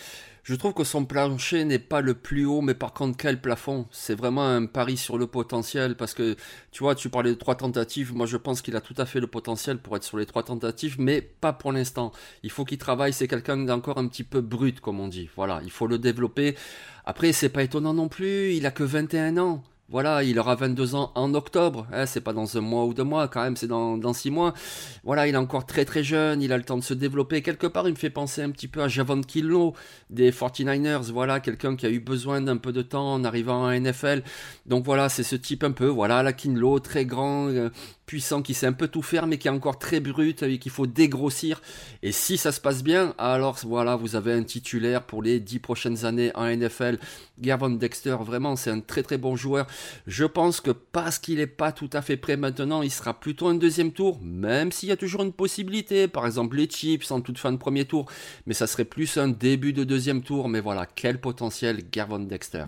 je 0.42 0.54
trouve 0.54 0.73
que 0.73 0.85
son 0.85 1.04
plancher 1.04 1.66
n'est 1.66 1.78
pas 1.78 2.00
le 2.00 2.14
plus 2.14 2.47
haut, 2.47 2.62
mais 2.62 2.73
par 2.73 2.95
contre 2.95 3.18
quel 3.18 3.38
plafond. 3.38 3.87
C'est 3.90 4.14
vraiment 4.14 4.47
un 4.47 4.64
pari 4.64 4.97
sur 4.97 5.18
le 5.18 5.26
potentiel 5.26 5.95
parce 5.97 6.14
que 6.14 6.37
tu 6.73 6.83
vois, 6.83 6.95
tu 6.95 7.11
parlais 7.11 7.28
de 7.28 7.35
trois 7.35 7.57
tentatives. 7.57 8.14
Moi 8.14 8.25
je 8.25 8.38
pense 8.38 8.62
qu'il 8.62 8.75
a 8.75 8.80
tout 8.80 8.95
à 8.97 9.04
fait 9.04 9.21
le 9.21 9.26
potentiel 9.26 9.76
pour 9.76 9.97
être 9.97 10.04
sur 10.04 10.16
les 10.16 10.25
trois 10.25 10.42
tentatives, 10.42 10.97
mais 10.99 11.21
pas 11.21 11.52
pour 11.52 11.73
l'instant. 11.73 12.12
Il 12.42 12.50
faut 12.50 12.64
qu'il 12.64 12.78
travaille. 12.78 13.12
C'est 13.12 13.28
quelqu'un 13.28 13.59
d'encore 13.59 13.99
un 13.99 14.09
petit 14.09 14.25
peu 14.25 14.40
brut, 14.40 14.80
comme 14.80 15.00
on 15.00 15.09
dit. 15.09 15.28
Voilà, 15.37 15.61
il 15.64 15.71
faut 15.71 15.87
le 15.87 15.99
développer. 15.99 16.57
Après, 17.04 17.33
c'est 17.33 17.50
pas 17.50 17.62
étonnant 17.62 17.92
non 17.92 18.09
plus. 18.09 18.54
Il 18.54 18.64
a 18.64 18.71
que 18.71 18.85
21 18.85 19.37
ans. 19.37 19.62
Voilà, 19.90 20.23
il 20.23 20.38
aura 20.38 20.54
22 20.54 20.95
ans 20.95 21.12
en 21.14 21.33
octobre. 21.33 21.87
Hein, 21.92 22.04
c'est 22.04 22.21
pas 22.21 22.35
dans 22.35 22.59
un 22.59 22.61
mois 22.61 22.85
ou 22.85 22.92
deux 22.92 23.04
mois, 23.04 23.26
quand 23.26 23.42
même, 23.42 23.57
c'est 23.57 23.66
dans, 23.66 23.97
dans 23.97 24.12
six 24.12 24.30
mois. 24.30 24.52
Voilà, 25.02 25.26
il 25.26 25.35
est 25.35 25.38
encore 25.38 25.64
très 25.64 25.87
très 25.87 26.04
jeune, 26.04 26.42
il 26.42 26.52
a 26.52 26.59
le 26.59 26.62
temps 26.62 26.76
de 26.76 26.83
se 26.83 26.92
développer. 26.92 27.40
Quelque 27.40 27.66
part, 27.66 27.88
il 27.88 27.92
me 27.92 27.97
fait 27.97 28.11
penser 28.11 28.42
un 28.42 28.50
petit 28.50 28.68
peu 28.68 28.83
à 28.83 28.88
Javon 28.88 29.23
Killo 29.23 29.73
des 30.11 30.30
49ers. 30.30 31.11
Voilà, 31.11 31.40
quelqu'un 31.40 31.75
qui 31.75 31.87
a 31.87 31.90
eu 31.90 32.00
besoin 32.00 32.42
d'un 32.42 32.59
peu 32.59 32.71
de 32.73 32.83
temps 32.83 33.14
en 33.14 33.25
arrivant 33.25 33.64
à 33.64 33.78
NFL. 33.80 34.23
Donc 34.66 34.84
voilà, 34.84 35.08
c'est 35.08 35.23
ce 35.23 35.36
type 35.36 35.65
un 35.65 35.73
peu, 35.73 35.86
voilà, 35.86 36.23
la 36.23 36.34
Kinlo, 36.34 36.80
très 36.80 37.06
grand, 37.06 37.49
euh, 37.49 37.71
puissant, 38.08 38.40
qui 38.40 38.54
sait 38.54 38.66
un 38.66 38.73
peu 38.73 38.88
tout 38.88 39.02
faire, 39.02 39.26
mais 39.26 39.36
qui 39.36 39.49
est 39.49 39.52
encore 39.52 39.78
très 39.78 40.00
brut, 40.00 40.42
et 40.42 40.58
qu'il 40.58 40.73
faut 40.73 40.86
dégrossir. 40.86 41.60
Et 42.02 42.10
si 42.10 42.38
ça 42.38 42.52
se 42.52 42.60
passe 42.60 42.82
bien, 42.82 43.14
alors 43.18 43.58
voilà, 43.64 43.97
vous 43.97 44.16
avez 44.16 44.32
un 44.32 44.42
titulaire 44.42 45.02
pour 45.02 45.23
les 45.23 45.38
dix 45.40 45.58
prochaines 45.58 46.06
années 46.06 46.32
en 46.34 46.47
NFL. 46.47 46.99
Gavin 47.38 47.71
Dexter, 47.71 48.16
vraiment, 48.21 48.56
c'est 48.56 48.71
un 48.71 48.80
très 48.80 49.02
très 49.02 49.18
bon 49.18 49.36
joueur. 49.36 49.66
Je 50.06 50.25
pense 50.25 50.62
que 50.62 50.71
parce 50.71 51.18
qu'il 51.18 51.36
n'est 51.36 51.47
pas 51.47 51.71
tout 51.71 51.90
à 51.92 52.00
fait 52.00 52.16
prêt 52.16 52.38
maintenant, 52.38 52.80
il 52.80 52.90
sera 52.90 53.12
plutôt 53.12 53.47
un 53.47 53.54
deuxième 53.54 53.92
tour, 53.92 54.18
même 54.23 54.73
s'il 54.73 54.88
y 54.88 54.92
a 54.92 54.97
toujours 54.97 55.23
une 55.23 55.34
possibilité, 55.34 56.08
par 56.08 56.26
exemple 56.26 56.56
les 56.56 56.66
chips 56.66 57.10
en 57.10 57.21
toute 57.21 57.38
fin 57.38 57.52
de 57.52 57.58
premier 57.58 57.84
tour, 57.84 58.06
mais 58.47 58.54
ça 58.54 58.66
serait 58.66 58.86
plus 58.86 59.18
un 59.18 59.28
début 59.28 59.75
de 59.75 59.84
deuxième 59.84 60.23
tour, 60.23 60.49
mais 60.49 60.60
voilà, 60.60 60.86
quel 60.86 61.21
potentiel 61.21 61.84
Gavin 61.92 62.21
Dexter. 62.21 62.64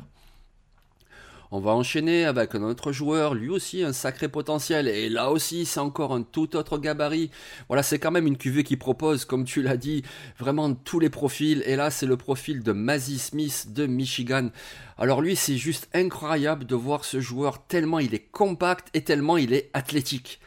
On 1.53 1.59
va 1.59 1.73
enchaîner 1.73 2.27
avec 2.27 2.55
un 2.55 2.63
autre 2.63 2.93
joueur, 2.93 3.35
lui 3.35 3.49
aussi 3.49 3.83
un 3.83 3.93
sacré 3.93 4.29
potentiel, 4.29 4.87
et 4.87 5.09
là 5.09 5.33
aussi 5.33 5.67
c'est 5.67 5.81
encore 5.81 6.13
un 6.13 6.23
tout 6.23 6.55
autre 6.55 6.79
gabarit. 6.79 7.33
Voilà, 7.67 7.83
c'est 7.83 7.99
quand 7.99 8.13
même 8.13 8.29
une 8.29 8.37
cuvée 8.37 8.63
qui 8.63 8.77
propose, 8.77 9.25
comme 9.25 9.45
tu 9.45 9.61
l'as 9.61 9.77
dit, 9.77 10.05
vraiment 10.39 10.73
tous 10.73 11.01
les 11.01 11.11
profils, 11.11 11.65
et 11.67 11.75
là 11.75 11.91
c'est 11.91 12.07
le 12.07 12.17
profil 12.17 12.63
de 12.63 12.71
Mazzy 12.71 13.19
Smith 13.19 13.73
de 13.73 13.87
Michigan. 13.87 14.51
Alors 14.97 15.23
lui 15.23 15.35
c'est 15.35 15.57
juste 15.57 15.89
incroyable 15.93 16.67
de 16.67 16.77
voir 16.77 17.05
ce 17.05 17.21
joueur 17.21 17.67
tellement 17.67 17.99
il 17.99 18.15
est 18.15 18.31
compact 18.31 18.87
et 18.95 19.03
tellement 19.03 19.37
il 19.37 19.53
est 19.53 19.71
athlétique. 19.73 20.39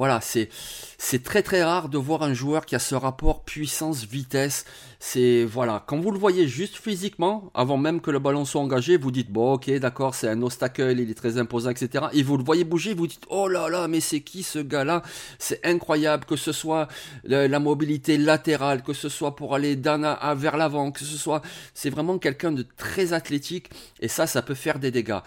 Voilà, 0.00 0.22
c'est 0.22 0.48
très 1.22 1.42
très 1.42 1.62
rare 1.62 1.90
de 1.90 1.98
voir 1.98 2.22
un 2.22 2.32
joueur 2.32 2.64
qui 2.64 2.74
a 2.74 2.78
ce 2.78 2.94
rapport 2.94 3.44
puissance-vitesse. 3.44 4.64
C'est 4.98 5.44
voilà, 5.44 5.84
quand 5.86 5.98
vous 5.98 6.10
le 6.10 6.18
voyez 6.18 6.48
juste 6.48 6.76
physiquement, 6.76 7.50
avant 7.52 7.76
même 7.76 8.00
que 8.00 8.10
le 8.10 8.18
ballon 8.18 8.46
soit 8.46 8.62
engagé, 8.62 8.96
vous 8.96 9.10
dites 9.10 9.30
bon 9.30 9.54
ok 9.54 9.70
d'accord 9.78 10.14
c'est 10.14 10.28
un 10.28 10.40
obstacle, 10.40 10.94
il 10.98 11.10
est 11.10 11.14
très 11.14 11.36
imposant 11.36 11.68
etc. 11.68 12.06
Et 12.14 12.22
vous 12.22 12.38
le 12.38 12.44
voyez 12.44 12.64
bouger, 12.64 12.94
vous 12.94 13.06
dites 13.06 13.24
oh 13.28 13.46
là 13.46 13.68
là 13.68 13.88
mais 13.88 14.00
c'est 14.00 14.20
qui 14.20 14.42
ce 14.42 14.58
gars-là? 14.58 15.02
C'est 15.38 15.60
incroyable 15.66 16.24
que 16.24 16.36
ce 16.36 16.52
soit 16.52 16.88
la 17.24 17.60
mobilité 17.60 18.16
latérale, 18.16 18.82
que 18.82 18.94
ce 18.94 19.10
soit 19.10 19.36
pour 19.36 19.54
aller 19.54 19.76
d'un 19.76 20.16
vers 20.34 20.56
l'avant, 20.56 20.92
que 20.92 21.00
ce 21.00 21.18
soit 21.18 21.42
c'est 21.74 21.90
vraiment 21.90 22.16
quelqu'un 22.18 22.52
de 22.52 22.66
très 22.78 23.12
athlétique 23.12 23.68
et 24.00 24.08
ça 24.08 24.26
ça 24.26 24.40
peut 24.40 24.54
faire 24.54 24.78
des 24.78 24.90
dégâts. 24.90 25.20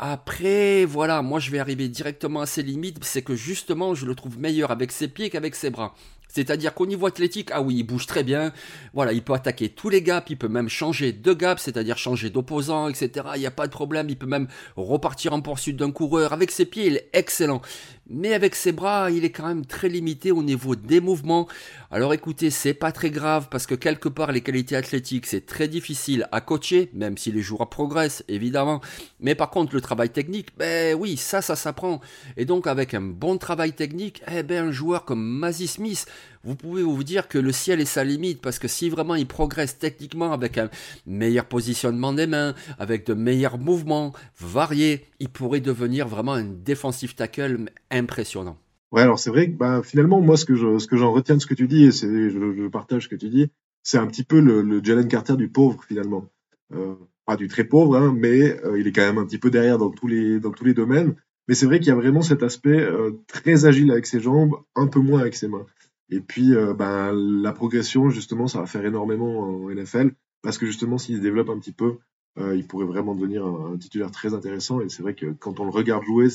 Après, 0.00 0.84
voilà, 0.84 1.22
moi 1.22 1.40
je 1.40 1.50
vais 1.50 1.58
arriver 1.58 1.88
directement 1.88 2.40
à 2.42 2.46
ses 2.46 2.62
limites, 2.62 3.02
c'est 3.02 3.22
que 3.22 3.34
justement 3.34 3.96
je 3.96 4.06
le 4.06 4.14
trouve 4.14 4.38
meilleur 4.38 4.70
avec 4.70 4.92
ses 4.92 5.08
pieds 5.08 5.28
qu'avec 5.28 5.56
ses 5.56 5.70
bras. 5.70 5.92
C'est-à-dire 6.28 6.74
qu'au 6.74 6.86
niveau 6.86 7.06
athlétique, 7.06 7.50
ah 7.52 7.62
oui, 7.62 7.76
il 7.78 7.82
bouge 7.82 8.06
très 8.06 8.22
bien. 8.22 8.52
Voilà, 8.92 9.12
il 9.12 9.22
peut 9.22 9.32
attaquer 9.32 9.70
tous 9.70 9.88
les 9.88 10.02
gaps, 10.02 10.30
il 10.30 10.36
peut 10.36 10.48
même 10.48 10.68
changer 10.68 11.12
de 11.12 11.32
gap, 11.32 11.58
c'est-à-dire 11.58 11.98
changer 11.98 12.30
d'opposant, 12.30 12.88
etc. 12.88 13.26
Il 13.34 13.40
n'y 13.40 13.46
a 13.46 13.50
pas 13.50 13.66
de 13.66 13.72
problème, 13.72 14.08
il 14.10 14.16
peut 14.16 14.26
même 14.26 14.48
repartir 14.76 15.32
en 15.32 15.40
poursuite 15.40 15.76
d'un 15.76 15.90
coureur. 15.90 16.32
Avec 16.32 16.50
ses 16.50 16.66
pieds, 16.66 16.86
il 16.86 16.96
est 16.96 17.08
excellent. 17.12 17.62
Mais 18.10 18.32
avec 18.32 18.54
ses 18.54 18.72
bras, 18.72 19.10
il 19.10 19.24
est 19.24 19.30
quand 19.30 19.46
même 19.46 19.66
très 19.66 19.88
limité 19.88 20.32
au 20.32 20.42
niveau 20.42 20.76
des 20.76 21.00
mouvements. 21.00 21.46
Alors 21.90 22.14
écoutez, 22.14 22.48
c'est 22.50 22.72
pas 22.72 22.90
très 22.90 23.10
grave 23.10 23.48
parce 23.50 23.66
que 23.66 23.74
quelque 23.74 24.08
part 24.08 24.32
les 24.32 24.40
qualités 24.40 24.76
athlétiques, 24.76 25.26
c'est 25.26 25.44
très 25.44 25.68
difficile 25.68 26.26
à 26.32 26.40
coacher, 26.40 26.88
même 26.94 27.18
si 27.18 27.32
les 27.32 27.42
joueurs 27.42 27.68
progressent, 27.68 28.24
évidemment. 28.28 28.80
Mais 29.20 29.34
par 29.34 29.50
contre, 29.50 29.74
le 29.74 29.82
travail 29.82 30.08
technique, 30.08 30.48
ben 30.56 30.94
oui, 30.94 31.18
ça, 31.18 31.42
ça 31.42 31.54
s'apprend. 31.54 32.00
Et 32.38 32.46
donc 32.46 32.66
avec 32.66 32.94
un 32.94 33.02
bon 33.02 33.36
travail 33.36 33.74
technique, 33.74 34.22
eh 34.34 34.42
ben 34.42 34.68
un 34.68 34.72
joueur 34.72 35.04
comme 35.04 35.22
Mazzy 35.22 35.66
Smith, 35.66 36.06
vous 36.44 36.54
pouvez 36.54 36.82
vous 36.82 37.04
dire 37.04 37.28
que 37.28 37.38
le 37.38 37.52
ciel 37.52 37.80
est 37.80 37.84
sa 37.84 38.04
limite 38.04 38.40
parce 38.40 38.58
que 38.58 38.68
si 38.68 38.88
vraiment 38.88 39.14
il 39.14 39.26
progresse 39.26 39.78
techniquement 39.78 40.32
avec 40.32 40.58
un 40.58 40.70
meilleur 41.06 41.44
positionnement 41.44 42.12
des 42.12 42.26
mains, 42.26 42.54
avec 42.78 43.06
de 43.06 43.14
meilleurs 43.14 43.58
mouvements 43.58 44.12
variés, 44.38 45.04
il 45.20 45.28
pourrait 45.28 45.60
devenir 45.60 46.08
vraiment 46.08 46.34
un 46.34 46.44
défensif 46.44 47.16
tackle 47.16 47.70
impressionnant. 47.90 48.56
Ouais, 48.90 49.02
alors 49.02 49.18
c'est 49.18 49.30
vrai 49.30 49.50
que 49.50 49.56
bah, 49.56 49.82
finalement, 49.82 50.20
moi, 50.20 50.36
ce 50.36 50.44
que 50.44 50.54
j'en 50.54 51.12
retiens 51.12 51.36
de 51.36 51.40
ce 51.40 51.46
que 51.46 51.54
tu 51.54 51.68
dis, 51.68 51.84
et 51.84 51.90
je, 51.90 52.68
partage 52.68 53.04
ce 53.04 53.08
que 53.08 53.16
tu 53.16 53.28
dis, 53.28 53.50
c'est 53.82 53.98
un 53.98 54.06
petit 54.06 54.24
peu 54.24 54.40
le, 54.40 54.82
Jalen 54.82 55.08
Carter 55.08 55.36
du 55.36 55.48
pauvre 55.48 55.82
finalement. 55.86 56.26
Euh, 56.74 56.94
pas 57.26 57.36
du 57.36 57.48
très 57.48 57.64
pauvre, 57.64 57.96
hein, 57.96 58.14
mais 58.16 58.58
euh, 58.64 58.80
il 58.80 58.86
est 58.86 58.92
quand 58.92 59.02
même 59.02 59.18
un 59.18 59.26
petit 59.26 59.38
peu 59.38 59.50
derrière 59.50 59.76
dans 59.76 59.90
tous 59.90 60.06
les, 60.06 60.40
dans 60.40 60.50
tous 60.50 60.64
les 60.64 60.74
domaines. 60.74 61.14
Mais 61.46 61.54
c'est 61.54 61.66
vrai 61.66 61.78
qu'il 61.78 61.88
y 61.88 61.92
a 61.92 61.94
vraiment 61.94 62.22
cet 62.22 62.42
aspect 62.42 62.78
euh, 62.78 63.12
très 63.26 63.66
agile 63.66 63.90
avec 63.90 64.06
ses 64.06 64.20
jambes, 64.20 64.54
un 64.74 64.86
peu 64.86 65.00
moins 65.00 65.20
avec 65.20 65.34
ses 65.34 65.48
mains. 65.48 65.66
Et 66.10 66.20
puis, 66.20 66.54
euh, 66.54 66.74
ben, 66.74 67.12
la 67.12 67.52
progression, 67.52 68.08
justement, 68.10 68.46
ça 68.46 68.60
va 68.60 68.66
faire 68.66 68.84
énormément 68.84 69.40
en 69.40 69.70
NFL, 69.70 70.12
parce 70.42 70.58
que 70.58 70.66
justement, 70.66 70.98
s'il 70.98 71.16
se 71.16 71.22
développe 71.22 71.50
un 71.50 71.58
petit 71.58 71.72
peu, 71.72 71.98
euh, 72.38 72.56
il 72.56 72.66
pourrait 72.66 72.86
vraiment 72.86 73.14
devenir 73.14 73.44
un, 73.44 73.76
titulaire 73.76 74.10
très 74.10 74.34
intéressant. 74.34 74.80
Et 74.80 74.88
c'est 74.88 75.02
vrai 75.02 75.14
que 75.14 75.32
quand 75.32 75.60
on 75.60 75.64
le 75.64 75.70
regarde 75.70 76.04
jouer, 76.04 76.28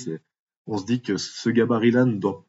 on 0.67 0.77
se 0.77 0.86
dit 0.86 1.01
que 1.01 1.17
ce 1.17 1.49
gabarit-là 1.49 2.05
ne 2.05 2.17
doit 2.17 2.45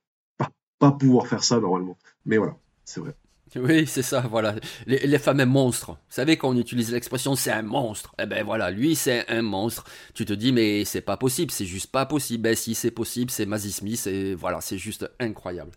pas, 0.78 0.92
pouvoir 0.92 1.26
faire 1.26 1.42
ça 1.42 1.60
normalement. 1.60 1.96
Mais 2.26 2.37
voilà, 2.37 2.56
c'est 2.84 3.00
vrai. 3.00 3.14
Oui, 3.56 3.87
c'est 3.87 4.02
ça, 4.02 4.20
voilà. 4.20 4.56
Les, 4.87 4.98
les, 5.06 5.18
fameux 5.18 5.46
monstres. 5.46 5.92
Vous 5.92 5.96
savez, 6.08 6.37
quand 6.37 6.50
on 6.50 6.56
utilise 6.58 6.92
l'expression 6.92 7.37
c'est 7.37 7.52
un 7.52 7.62
monstre, 7.62 8.14
eh 8.18 8.26
ben 8.26 8.44
voilà, 8.44 8.70
lui 8.70 8.96
c'est 8.96 9.26
un 9.30 9.42
monstre. 9.42 9.84
Tu 10.12 10.24
te 10.24 10.32
dis, 10.32 10.52
mais 10.52 10.84
c'est 10.84 11.00
pas 11.00 11.16
possible, 11.16 11.52
c'est 11.52 11.64
juste 11.64 11.90
pas 11.90 12.04
possible. 12.04 12.42
Ben 12.42 12.56
si 12.56 12.74
c'est 12.74 12.90
possible, 12.90 13.30
c'est 13.30 13.46
Mazzy 13.46 13.70
Smith, 13.70 14.08
voilà, 14.37 14.60
c'est 14.60 14.76
juste 14.76 15.08
incroyable. 15.20 15.70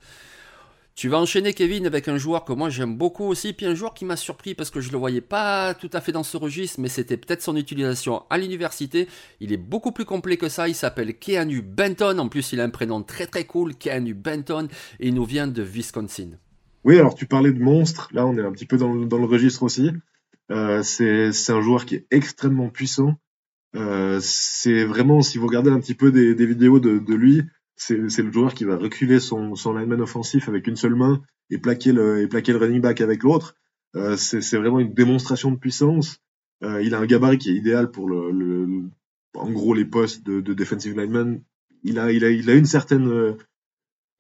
Tu 0.98 1.10
vas 1.10 1.20
enchaîner 1.20 1.54
Kevin 1.54 1.86
avec 1.86 2.08
un 2.08 2.18
joueur 2.18 2.44
que 2.44 2.54
moi 2.54 2.72
j'aime 2.72 2.98
beaucoup 2.98 3.26
aussi, 3.26 3.54
puis 3.54 3.68
un 3.68 3.76
joueur 3.76 3.94
qui 3.94 4.04
m'a 4.04 4.16
surpris 4.16 4.56
parce 4.56 4.72
que 4.72 4.82
je 4.82 4.92
le 4.92 4.98
voyais 4.98 5.22
pas 5.22 5.76
tout 5.76 5.92
à 5.94 6.02
fait 6.02 6.12
dans 6.12 6.24
ce 6.24 6.38
registre, 6.38 6.80
mais 6.80 6.88
c'était 6.88 7.18
peut-être 7.18 7.44
son 7.44 7.56
utilisation 7.56 8.24
à 8.32 8.40
l'université. 8.40 9.08
Il 9.40 9.54
est 9.54 9.58
beaucoup 9.58 9.92
plus 9.92 10.06
complet 10.06 10.38
que 10.38 10.50
ça, 10.50 10.68
il 10.68 10.74
s'appelle 10.74 11.14
Keanu 11.14 11.62
Benton, 11.62 12.18
en 12.18 12.30
plus 12.30 12.52
il 12.52 12.60
a 12.60 12.64
un 12.64 12.72
prénom 12.72 13.04
très 13.04 13.28
très 13.28 13.46
cool, 13.46 13.76
Keanu 13.76 14.16
Benton, 14.16 14.70
et 15.00 15.10
il 15.10 15.14
nous 15.14 15.24
vient 15.24 15.46
de 15.46 15.62
Wisconsin. 15.62 16.32
Oui, 16.84 16.98
alors 16.98 17.14
tu 17.14 17.28
parlais 17.28 17.52
de 17.52 17.62
monstre, 17.62 18.10
là 18.12 18.26
on 18.26 18.36
est 18.36 18.44
un 18.44 18.52
petit 18.52 18.66
peu 18.66 18.78
dans, 18.78 18.92
le 18.92 19.26
registre 19.26 19.62
aussi. 19.62 19.92
Euh, 20.50 20.82
c'est 20.82 21.52
un 21.52 21.62
joueur 21.62 21.86
qui 21.86 21.94
est 21.94 22.08
extrêmement 22.10 22.70
puissant. 22.70 23.14
Euh, 23.76 24.18
c'est 24.20 24.84
vraiment, 24.84 25.22
si 25.22 25.38
vous 25.38 25.46
regardez 25.46 25.70
un 25.70 25.80
petit 25.80 25.94
peu 25.94 26.12
des, 26.12 26.34
vidéos 26.48 26.80
de, 26.80 26.98
de 26.98 27.14
lui, 27.14 27.44
c'est 27.78 27.96
le 27.96 28.32
joueur 28.32 28.54
qui 28.54 28.66
va 28.66 28.76
reculer 28.76 29.20
son, 29.20 29.56
son 29.56 29.74
lineman 29.74 30.02
offensif 30.02 30.50
avec 30.50 30.68
une 30.68 30.76
seule 30.76 30.96
main 30.96 31.22
et 31.50 31.58
plaquer 31.58 31.94
le, 31.94 32.22
et 32.22 32.28
plaquer 32.28 32.52
le 32.52 32.58
running 32.58 32.82
back 32.82 33.02
avec 33.02 33.24
l'autre. 33.24 33.56
Euh, 33.96 34.18
c'est 34.18 34.58
vraiment 34.58 34.80
une 34.80 34.94
démonstration 34.94 35.52
de 35.52 35.58
puissance. 35.58 36.20
Euh, 36.64 36.82
il 36.82 36.94
a 36.96 37.00
un 37.00 37.06
gabarit 37.06 37.38
qui 37.38 37.52
est 37.52 37.56
idéal 37.56 37.92
pour 37.92 38.10
le, 38.10 38.32
le, 38.32 38.90
en 39.36 39.52
gros 39.52 39.74
les 39.74 39.86
postes 39.86 40.26
de, 40.26 40.42
de, 40.42 40.54
defensive 40.54 40.98
lineman. 40.98 41.42
Il 41.84 42.00
a, 42.00 42.12
il 42.12 42.26
a, 42.26 42.30
il 42.30 42.50
a 42.50 42.56
une 42.56 42.66
certaine, 42.66 43.08
euh, 43.08 43.34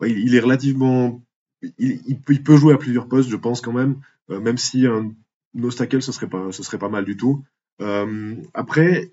il, 0.06 0.36
est 0.36 0.39
relativement, 0.39 1.22
il, 1.62 2.02
il, 2.08 2.22
peut, 2.22 2.56
jouer 2.56 2.74
à 2.74 2.78
plusieurs 2.78 3.08
postes, 3.08 3.30
je 3.30 3.36
pense 3.36 3.62
quand 3.62 3.74
même, 3.74 4.00
euh, 4.30 4.39
même 4.39 4.58
si 4.58 4.86
un, 4.86 5.12
un 5.58 5.70
ce 5.70 6.12
serait 6.12 6.30
pas, 6.30 6.52
ce 6.52 6.63
serait 6.63 6.78
pas 6.78 6.89
mal 6.89 7.06
du 7.06 7.17
tout. 7.17 7.43
Euh, 7.82 8.36
après, 8.54 9.12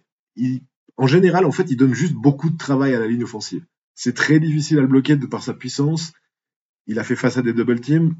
en 0.96 1.06
général, 1.06 1.46
en 1.46 1.52
fait, 1.52 1.70
il 1.70 1.76
donne 1.76 1.94
juste 1.94 2.14
beaucoup 2.14 2.50
de 2.50 2.56
travail 2.56 2.94
à 2.94 3.00
la 3.00 3.06
ligne 3.06 3.24
offensive. 3.24 3.64
C'est 3.94 4.14
très 4.14 4.40
difficile 4.40 4.78
à 4.78 4.82
le 4.82 4.86
bloquer 4.86 5.16
de 5.16 5.26
par 5.26 5.42
sa 5.42 5.54
puissance. 5.54 6.12
Il 6.86 6.98
a 6.98 7.04
fait 7.04 7.16
face 7.16 7.36
à 7.36 7.42
des 7.42 7.52
double 7.52 7.80
teams. 7.80 8.14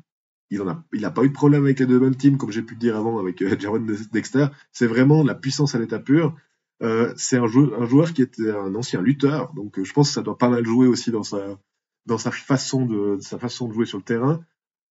Il 0.50 0.62
en 0.62 0.68
a, 0.68 1.10
pas 1.10 1.24
eu 1.24 1.28
de 1.28 1.34
problème 1.34 1.64
avec 1.64 1.80
les 1.80 1.86
double 1.86 2.16
teams, 2.16 2.36
comme 2.36 2.52
j'ai 2.52 2.62
pu 2.62 2.74
le 2.74 2.80
dire 2.80 2.96
avant 2.96 3.18
avec 3.18 3.42
euh, 3.42 3.58
Jaron 3.58 3.84
Dexter. 4.12 4.46
C'est 4.72 4.86
vraiment 4.86 5.22
la 5.22 5.34
puissance 5.34 5.74
à 5.74 5.78
l'état 5.78 5.98
pur. 5.98 6.36
Euh, 6.82 7.12
c'est 7.16 7.38
un, 7.38 7.46
joueur, 7.46 7.80
un 7.80 7.86
joueur 7.86 8.12
qui 8.12 8.22
était 8.22 8.50
un 8.50 8.74
ancien 8.74 9.00
lutteur, 9.00 9.52
donc 9.54 9.78
euh, 9.78 9.84
je 9.84 9.92
pense 9.92 10.08
que 10.08 10.14
ça 10.14 10.22
doit 10.22 10.36
pas 10.36 10.48
mal 10.48 10.64
jouer 10.64 10.86
aussi 10.86 11.10
dans 11.10 11.22
sa, 11.22 11.58
dans 12.06 12.18
sa 12.18 12.30
façon 12.30 12.84
de, 12.84 13.18
sa 13.20 13.38
façon 13.38 13.68
de 13.68 13.72
jouer 13.72 13.86
sur 13.86 13.98
le 13.98 14.04
terrain. 14.04 14.44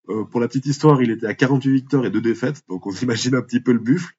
Euh, 0.09 0.23
pour 0.23 0.39
la 0.39 0.47
petite 0.47 0.65
histoire, 0.65 1.01
il 1.01 1.11
était 1.11 1.27
à 1.27 1.33
48 1.33 1.71
victoires 1.73 2.05
et 2.05 2.09
2 2.09 2.21
défaites, 2.21 2.63
donc 2.67 2.87
on 2.87 2.91
s'imagine 2.91 3.35
un 3.35 3.41
petit 3.41 3.59
peu 3.59 3.73
le 3.73 3.79
buffle. 3.79 4.13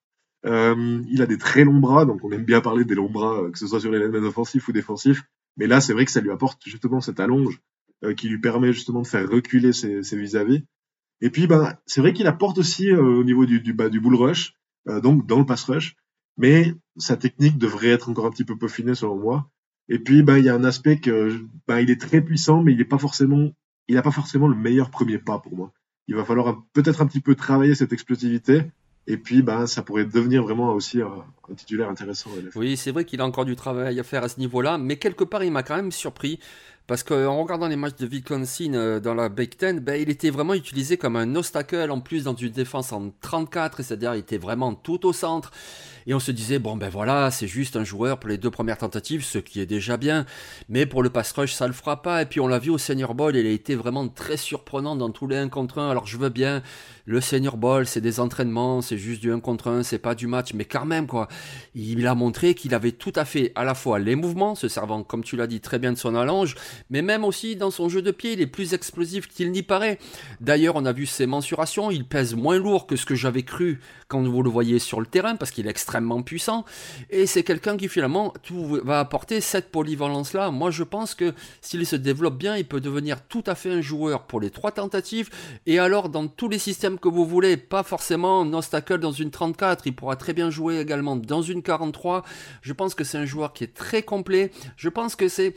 Euh, 0.46 1.02
il 1.08 1.22
a 1.22 1.26
des 1.26 1.38
très 1.38 1.64
longs 1.64 1.80
bras, 1.80 2.04
donc 2.04 2.22
on 2.22 2.30
aime 2.32 2.44
bien 2.44 2.60
parler 2.60 2.84
des 2.84 2.94
longs 2.94 3.10
bras, 3.10 3.50
que 3.50 3.58
ce 3.58 3.66
soit 3.66 3.80
sur 3.80 3.90
les 3.90 3.98
linemen 3.98 4.24
offensifs 4.24 4.68
ou 4.68 4.72
défensifs. 4.72 5.24
Mais 5.56 5.66
là, 5.66 5.80
c'est 5.80 5.92
vrai 5.92 6.04
que 6.04 6.10
ça 6.10 6.20
lui 6.20 6.30
apporte 6.30 6.60
justement 6.64 7.00
cette 7.00 7.20
allonge 7.20 7.60
euh, 8.04 8.14
qui 8.14 8.28
lui 8.28 8.40
permet 8.40 8.72
justement 8.72 9.02
de 9.02 9.06
faire 9.06 9.28
reculer 9.28 9.72
ses, 9.72 10.00
vis-à-vis. 10.16 10.64
Et 11.20 11.30
puis, 11.30 11.46
ben, 11.46 11.76
c'est 11.86 12.00
vrai 12.00 12.12
qu'il 12.12 12.26
apporte 12.26 12.58
aussi 12.58 12.90
euh, 12.90 13.02
au 13.02 13.24
niveau 13.24 13.46
du, 13.46 13.60
du, 13.60 13.72
bah, 13.72 13.88
du 13.88 14.00
bull 14.00 14.16
rush, 14.16 14.54
euh, 14.88 15.00
donc 15.00 15.26
dans 15.26 15.38
le 15.38 15.46
pass 15.46 15.64
rush, 15.64 15.96
mais 16.36 16.74
sa 16.96 17.16
technique 17.16 17.56
devrait 17.56 17.88
être 17.88 18.08
encore 18.08 18.26
un 18.26 18.30
petit 18.30 18.44
peu 18.44 18.56
peaufinée 18.56 18.94
selon 18.94 19.16
moi. 19.16 19.50
Et 19.88 19.98
puis, 19.98 20.22
ben, 20.22 20.38
il 20.38 20.44
y 20.44 20.48
a 20.48 20.54
un 20.54 20.64
aspect 20.64 20.98
que, 20.98 21.40
ben, 21.68 21.78
il 21.80 21.90
est 21.90 22.00
très 22.00 22.20
puissant, 22.20 22.62
mais 22.62 22.72
il 22.72 22.78
n'est 22.78 22.84
pas 22.84 22.98
forcément, 22.98 23.52
il 23.88 23.94
n'a 23.94 24.02
pas 24.02 24.10
forcément 24.10 24.48
le 24.48 24.56
meilleur 24.56 24.90
premier 24.90 25.18
pas 25.18 25.38
pour 25.38 25.56
moi. 25.56 25.72
Il 26.08 26.16
va 26.16 26.24
falloir 26.24 26.62
peut-être 26.72 27.00
un 27.00 27.06
petit 27.06 27.20
peu 27.20 27.34
travailler 27.34 27.74
cette 27.74 27.92
explosivité 27.92 28.62
et 29.06 29.18
puis, 29.18 29.42
ben, 29.42 29.66
ça 29.66 29.82
pourrait 29.82 30.06
devenir 30.06 30.42
vraiment 30.42 30.72
aussi 30.72 31.02
un, 31.02 31.24
titulaire 31.56 31.90
intéressant. 31.90 32.30
Oui, 32.54 32.76
c'est 32.76 32.90
vrai 32.90 33.04
qu'il 33.04 33.20
a 33.20 33.26
encore 33.26 33.44
du 33.44 33.54
travail 33.54 34.00
à 34.00 34.02
faire 34.02 34.24
à 34.24 34.28
ce 34.28 34.40
niveau-là, 34.40 34.78
mais 34.78 34.96
quelque 34.96 35.24
part, 35.24 35.44
il 35.44 35.52
m'a 35.52 35.62
quand 35.62 35.76
même 35.76 35.92
surpris. 35.92 36.38
Parce 36.86 37.02
qu'en 37.02 37.42
regardant 37.42 37.66
les 37.66 37.76
matchs 37.76 37.96
de 37.96 38.06
Wisconsin 38.06 38.74
euh, 38.74 39.00
dans 39.00 39.14
la 39.14 39.30
Big 39.30 39.56
Ten, 39.56 39.80
ben, 39.80 39.98
il 40.00 40.10
était 40.10 40.28
vraiment 40.28 40.52
utilisé 40.52 40.98
comme 40.98 41.16
un 41.16 41.34
obstacle 41.34 41.90
en 41.90 42.00
plus 42.00 42.24
dans 42.24 42.34
une 42.34 42.50
défense 42.50 42.92
en 42.92 43.10
34, 43.22 43.82
c'est-à-dire 43.82 44.14
il 44.14 44.18
était 44.18 44.36
vraiment 44.36 44.74
tout 44.74 45.06
au 45.06 45.14
centre. 45.14 45.50
Et 46.06 46.12
on 46.12 46.20
se 46.20 46.30
disait, 46.30 46.58
bon 46.58 46.76
ben 46.76 46.90
voilà, 46.90 47.30
c'est 47.30 47.46
juste 47.46 47.76
un 47.76 47.84
joueur 47.84 48.18
pour 48.20 48.28
les 48.28 48.36
deux 48.36 48.50
premières 48.50 48.76
tentatives, 48.76 49.24
ce 49.24 49.38
qui 49.38 49.60
est 49.60 49.66
déjà 49.66 49.96
bien. 49.96 50.26
Mais 50.68 50.84
pour 50.84 51.02
le 51.02 51.08
pass 51.08 51.32
rush, 51.32 51.54
ça 51.54 51.66
le 51.66 51.72
fera 51.72 52.02
pas. 52.02 52.20
Et 52.20 52.26
puis 52.26 52.40
on 52.40 52.46
l'a 52.46 52.58
vu 52.58 52.68
au 52.68 52.76
Senior 52.76 53.14
Bowl, 53.14 53.34
il 53.34 53.46
a 53.46 53.50
été 53.50 53.74
vraiment 53.74 54.06
très 54.08 54.36
surprenant 54.36 54.94
dans 54.94 55.08
tous 55.08 55.26
les 55.26 55.36
1 55.38 55.48
contre 55.48 55.78
1. 55.78 55.88
Alors 55.88 56.06
je 56.06 56.18
veux 56.18 56.28
bien, 56.28 56.62
le 57.06 57.20
Senior 57.20 57.56
Bowl, 57.56 57.86
c'est 57.86 58.00
des 58.00 58.18
entraînements, 58.18 58.80
c'est 58.80 58.96
juste 58.96 59.20
du 59.20 59.30
1 59.30 59.40
contre 59.40 59.68
1, 59.68 59.82
c'est 59.82 59.98
pas 59.98 60.14
du 60.14 60.26
match. 60.26 60.54
Mais 60.54 60.64
quand 60.64 60.86
même, 60.86 61.06
quoi, 61.06 61.28
il 61.74 62.06
a 62.06 62.14
montré 62.14 62.54
qu'il 62.54 62.74
avait 62.74 62.92
tout 62.92 63.12
à 63.14 63.24
fait 63.24 63.52
à 63.54 63.64
la 63.64 63.74
fois 63.74 63.98
les 63.98 64.16
mouvements, 64.16 64.54
se 64.54 64.68
servant, 64.68 65.02
comme 65.02 65.22
tu 65.22 65.36
l'as 65.36 65.46
dit, 65.46 65.60
très 65.60 65.78
bien 65.78 65.92
de 65.92 65.98
son 65.98 66.14
allonge, 66.14 66.54
mais 66.88 67.02
même 67.02 67.24
aussi 67.24 67.56
dans 67.56 67.70
son 67.70 67.88
jeu 67.88 68.00
de 68.00 68.10
pied, 68.10 68.32
il 68.32 68.40
est 68.40 68.46
plus 68.46 68.72
explosif 68.72 69.28
qu'il 69.28 69.52
n'y 69.52 69.62
paraît. 69.62 69.98
D'ailleurs, 70.40 70.76
on 70.76 70.86
a 70.86 70.92
vu 70.92 71.04
ses 71.04 71.26
mensurations, 71.26 71.90
il 71.90 72.06
pèse 72.06 72.34
moins 72.34 72.58
lourd 72.58 72.86
que 72.86 72.96
ce 72.96 73.04
que 73.04 73.14
j'avais 73.14 73.42
cru 73.42 73.80
quand 74.08 74.22
vous 74.22 74.42
le 74.42 74.50
voyez 74.50 74.78
sur 74.78 75.00
le 75.00 75.06
terrain, 75.06 75.36
parce 75.36 75.50
qu'il 75.50 75.66
est 75.66 75.70
extrêmement 75.70 76.22
puissant. 76.22 76.64
Et 77.10 77.26
c'est 77.26 77.42
quelqu'un 77.42 77.76
qui 77.76 77.88
finalement 77.88 78.32
tout 78.42 78.80
va 78.82 79.00
apporter 79.00 79.40
cette 79.40 79.70
polyvalence-là. 79.70 80.50
Moi, 80.50 80.70
je 80.70 80.84
pense 80.84 81.14
que 81.14 81.34
s'il 81.60 81.84
se 81.86 81.96
développe 81.96 82.38
bien, 82.38 82.56
il 82.56 82.64
peut 82.64 82.80
devenir 82.80 83.22
tout 83.26 83.44
à 83.46 83.54
fait 83.54 83.70
un 83.70 83.80
joueur 83.80 84.22
pour 84.22 84.40
les 84.40 84.50
trois 84.50 84.72
tentatives. 84.72 85.30
Et 85.66 85.78
alors, 85.78 86.08
dans 86.08 86.28
tous 86.28 86.48
les 86.48 86.58
systèmes 86.58 86.93
que 87.00 87.08
vous 87.08 87.26
voulez, 87.26 87.56
pas 87.56 87.82
forcément 87.82 88.42
un 88.42 88.52
obstacle 88.52 88.98
dans 88.98 89.12
une 89.12 89.30
34, 89.30 89.86
il 89.86 89.94
pourra 89.94 90.16
très 90.16 90.32
bien 90.32 90.50
jouer 90.50 90.80
également 90.80 91.16
dans 91.16 91.42
une 91.42 91.62
43. 91.62 92.24
Je 92.62 92.72
pense 92.72 92.94
que 92.94 93.04
c'est 93.04 93.18
un 93.18 93.24
joueur 93.24 93.52
qui 93.52 93.64
est 93.64 93.74
très 93.74 94.02
complet. 94.02 94.50
Je 94.76 94.88
pense 94.88 95.16
que 95.16 95.28
c'est, 95.28 95.54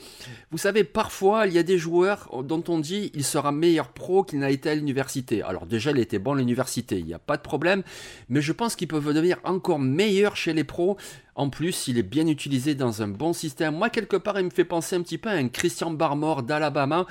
vous 0.51 0.57
savez, 0.57 0.83
parfois, 0.83 1.47
il 1.47 1.53
y 1.53 1.57
a 1.57 1.63
des 1.63 1.77
joueurs 1.77 2.29
dont 2.43 2.63
on 2.67 2.79
dit 2.79 3.11
il 3.13 3.23
sera 3.23 3.51
meilleur 3.51 3.89
pro 3.89 4.23
qu'il 4.23 4.39
n'a 4.39 4.49
été 4.49 4.69
à 4.69 4.75
l'université. 4.75 5.41
Alors 5.41 5.65
déjà, 5.65 5.91
il 5.91 5.99
était 5.99 6.19
bon 6.19 6.33
à 6.33 6.37
l'université, 6.37 6.99
il 6.99 7.05
n'y 7.05 7.13
a 7.13 7.19
pas 7.19 7.37
de 7.37 7.41
problème. 7.41 7.83
Mais 8.29 8.41
je 8.41 8.51
pense 8.51 8.75
qu'il 8.75 8.87
peut 8.87 9.01
devenir 9.01 9.39
encore 9.43 9.79
meilleur 9.79 10.35
chez 10.35 10.53
les 10.53 10.63
pros. 10.63 10.97
En 11.37 11.51
plus, 11.51 11.87
il 11.87 11.99
est 11.99 12.03
bien 12.03 12.25
utilisé 12.25 12.73
dans 12.73 13.03
un 13.03 13.07
bon 13.07 13.31
système. 13.31 13.75
Moi, 13.75 13.91
quelque 13.91 14.17
part, 14.17 14.39
il 14.39 14.45
me 14.45 14.49
fait 14.49 14.65
penser 14.65 14.95
un 14.95 15.03
petit 15.03 15.19
peu 15.19 15.29
à 15.29 15.33
un 15.33 15.49
Christian 15.49 15.91
Barmore 15.91 16.41
d'Alabama. 16.41 17.05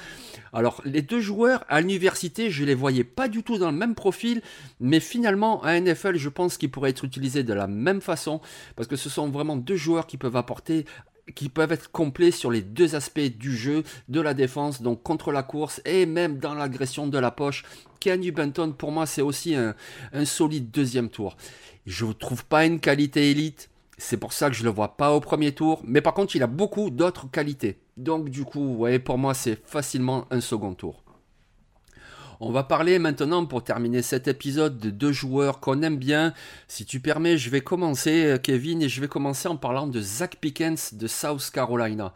Alors, 0.52 0.82
les 0.84 1.00
deux 1.00 1.20
joueurs 1.20 1.64
à 1.68 1.80
l'université, 1.80 2.50
je 2.50 2.64
les 2.64 2.74
voyais 2.74 3.04
pas 3.04 3.28
du 3.28 3.44
tout 3.44 3.56
dans 3.56 3.70
le 3.70 3.76
même 3.76 3.94
profil, 3.94 4.42
mais 4.80 4.98
finalement, 4.98 5.62
à 5.62 5.78
NFL, 5.78 6.16
je 6.16 6.28
pense 6.28 6.58
qu'ils 6.58 6.72
pourraient 6.72 6.90
être 6.90 7.04
utilisés 7.04 7.44
de 7.44 7.54
la 7.54 7.68
même 7.68 8.00
façon, 8.00 8.40
parce 8.74 8.88
que 8.88 8.96
ce 8.96 9.08
sont 9.08 9.28
vraiment 9.28 9.56
deux 9.56 9.76
joueurs 9.76 10.08
qui 10.08 10.16
peuvent 10.16 10.36
apporter 10.36 10.86
qui 11.34 11.48
peuvent 11.48 11.72
être 11.72 11.90
complets 11.90 12.30
sur 12.30 12.52
les 12.52 12.62
deux 12.62 12.94
aspects 12.94 13.18
du 13.18 13.56
jeu, 13.56 13.82
de 14.08 14.20
la 14.20 14.32
défense, 14.32 14.80
donc 14.80 15.02
contre 15.02 15.32
la 15.32 15.42
course 15.42 15.80
et 15.84 16.06
même 16.06 16.38
dans 16.38 16.54
l'agression 16.54 17.08
de 17.08 17.18
la 17.18 17.32
poche. 17.32 17.64
Kenny 17.98 18.30
Benton, 18.30 18.72
pour 18.72 18.92
moi, 18.92 19.06
c'est 19.06 19.22
aussi 19.22 19.56
un, 19.56 19.74
un 20.12 20.24
solide 20.24 20.70
deuxième 20.70 21.10
tour. 21.10 21.36
Je 21.84 22.06
ne 22.06 22.12
trouve 22.12 22.44
pas 22.44 22.64
une 22.64 22.78
qualité 22.78 23.30
élite. 23.32 23.70
C'est 23.98 24.18
pour 24.18 24.32
ça 24.32 24.50
que 24.50 24.56
je 24.56 24.62
ne 24.62 24.68
le 24.68 24.74
vois 24.74 24.96
pas 24.96 25.12
au 25.12 25.20
premier 25.20 25.52
tour. 25.52 25.80
Mais 25.84 26.00
par 26.00 26.14
contre, 26.14 26.36
il 26.36 26.42
a 26.42 26.46
beaucoup 26.46 26.90
d'autres 26.90 27.30
qualités. 27.30 27.80
Donc 27.96 28.28
du 28.28 28.44
coup, 28.44 28.76
ouais, 28.76 28.98
pour 28.98 29.18
moi, 29.18 29.34
c'est 29.34 29.58
facilement 29.66 30.26
un 30.30 30.40
second 30.40 30.74
tour. 30.74 31.02
On 32.38 32.52
va 32.52 32.64
parler 32.64 32.98
maintenant, 32.98 33.46
pour 33.46 33.64
terminer 33.64 34.02
cet 34.02 34.28
épisode, 34.28 34.78
de 34.78 34.90
deux 34.90 35.12
joueurs 35.12 35.58
qu'on 35.58 35.80
aime 35.80 35.96
bien. 35.96 36.34
Si 36.68 36.84
tu 36.84 37.00
permets, 37.00 37.38
je 37.38 37.48
vais 37.48 37.62
commencer, 37.62 38.26
euh, 38.26 38.36
Kevin, 38.36 38.82
et 38.82 38.90
je 38.90 39.00
vais 39.00 39.08
commencer 39.08 39.48
en 39.48 39.56
parlant 39.56 39.86
de 39.86 40.00
Zach 40.02 40.36
Pickens 40.38 40.92
de 40.92 41.06
South 41.06 41.50
Carolina. 41.50 42.12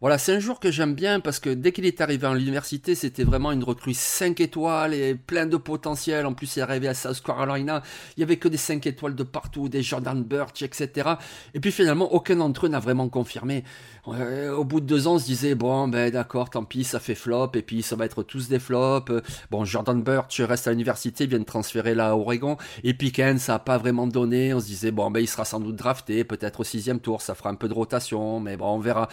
Voilà, 0.00 0.16
c'est 0.16 0.32
un 0.32 0.38
joueur 0.38 0.60
que 0.60 0.70
j'aime 0.70 0.94
bien 0.94 1.18
parce 1.18 1.40
que 1.40 1.50
dès 1.50 1.72
qu'il 1.72 1.84
est 1.84 2.00
arrivé 2.00 2.24
à 2.24 2.32
l'université, 2.32 2.94
c'était 2.94 3.24
vraiment 3.24 3.50
une 3.50 3.64
recrue 3.64 3.94
5 3.94 4.38
étoiles 4.40 4.94
et 4.94 5.16
plein 5.16 5.44
de 5.44 5.56
potentiel. 5.56 6.24
En 6.24 6.34
plus, 6.34 6.54
il 6.54 6.60
est 6.60 6.62
arrivé 6.62 6.86
à 6.86 6.94
South 6.94 7.20
Carolina, 7.20 7.82
il 8.16 8.20
y 8.20 8.22
avait 8.22 8.36
que 8.36 8.46
des 8.46 8.58
5 8.58 8.86
étoiles 8.86 9.16
de 9.16 9.24
partout, 9.24 9.68
des 9.68 9.82
Jordan 9.82 10.22
Birch, 10.22 10.62
etc. 10.62 11.14
Et 11.52 11.58
puis 11.58 11.72
finalement, 11.72 12.14
aucun 12.14 12.36
d'entre 12.36 12.66
eux 12.66 12.68
n'a 12.68 12.78
vraiment 12.78 13.08
confirmé. 13.08 13.64
Euh, 14.06 14.54
au 14.54 14.64
bout 14.64 14.80
de 14.80 14.86
deux 14.86 15.08
ans, 15.08 15.14
on 15.14 15.18
se 15.18 15.24
disait, 15.24 15.56
bon, 15.56 15.88
ben 15.88 16.10
d'accord, 16.10 16.48
tant 16.48 16.64
pis, 16.64 16.84
ça 16.84 17.00
fait 17.00 17.16
flop, 17.16 17.50
et 17.54 17.62
puis 17.62 17.82
ça 17.82 17.96
va 17.96 18.04
être 18.04 18.22
tous 18.22 18.48
des 18.48 18.60
flops. 18.60 19.12
Bon, 19.50 19.64
Jordan 19.64 20.00
Birch 20.00 20.40
reste 20.40 20.68
à 20.68 20.70
l'université, 20.70 21.26
vient 21.26 21.40
de 21.40 21.44
transférer 21.44 21.96
là 21.96 22.10
à 22.10 22.14
Oregon, 22.14 22.56
et 22.84 22.94
Pickens, 22.94 23.40
ça 23.40 23.54
n'a 23.54 23.58
pas 23.58 23.78
vraiment 23.78 24.06
donné. 24.06 24.54
On 24.54 24.60
se 24.60 24.66
disait, 24.66 24.92
bon, 24.92 25.10
ben 25.10 25.20
il 25.20 25.26
sera 25.26 25.44
sans 25.44 25.58
doute 25.58 25.76
drafté, 25.76 26.22
peut-être 26.22 26.60
au 26.60 26.64
sixième 26.64 27.00
tour, 27.00 27.20
ça 27.20 27.34
fera 27.34 27.50
un 27.50 27.56
peu 27.56 27.68
de 27.68 27.74
rotation, 27.74 28.38
mais 28.38 28.56
bon, 28.56 28.76
on 28.76 28.78
verra. 28.78 29.08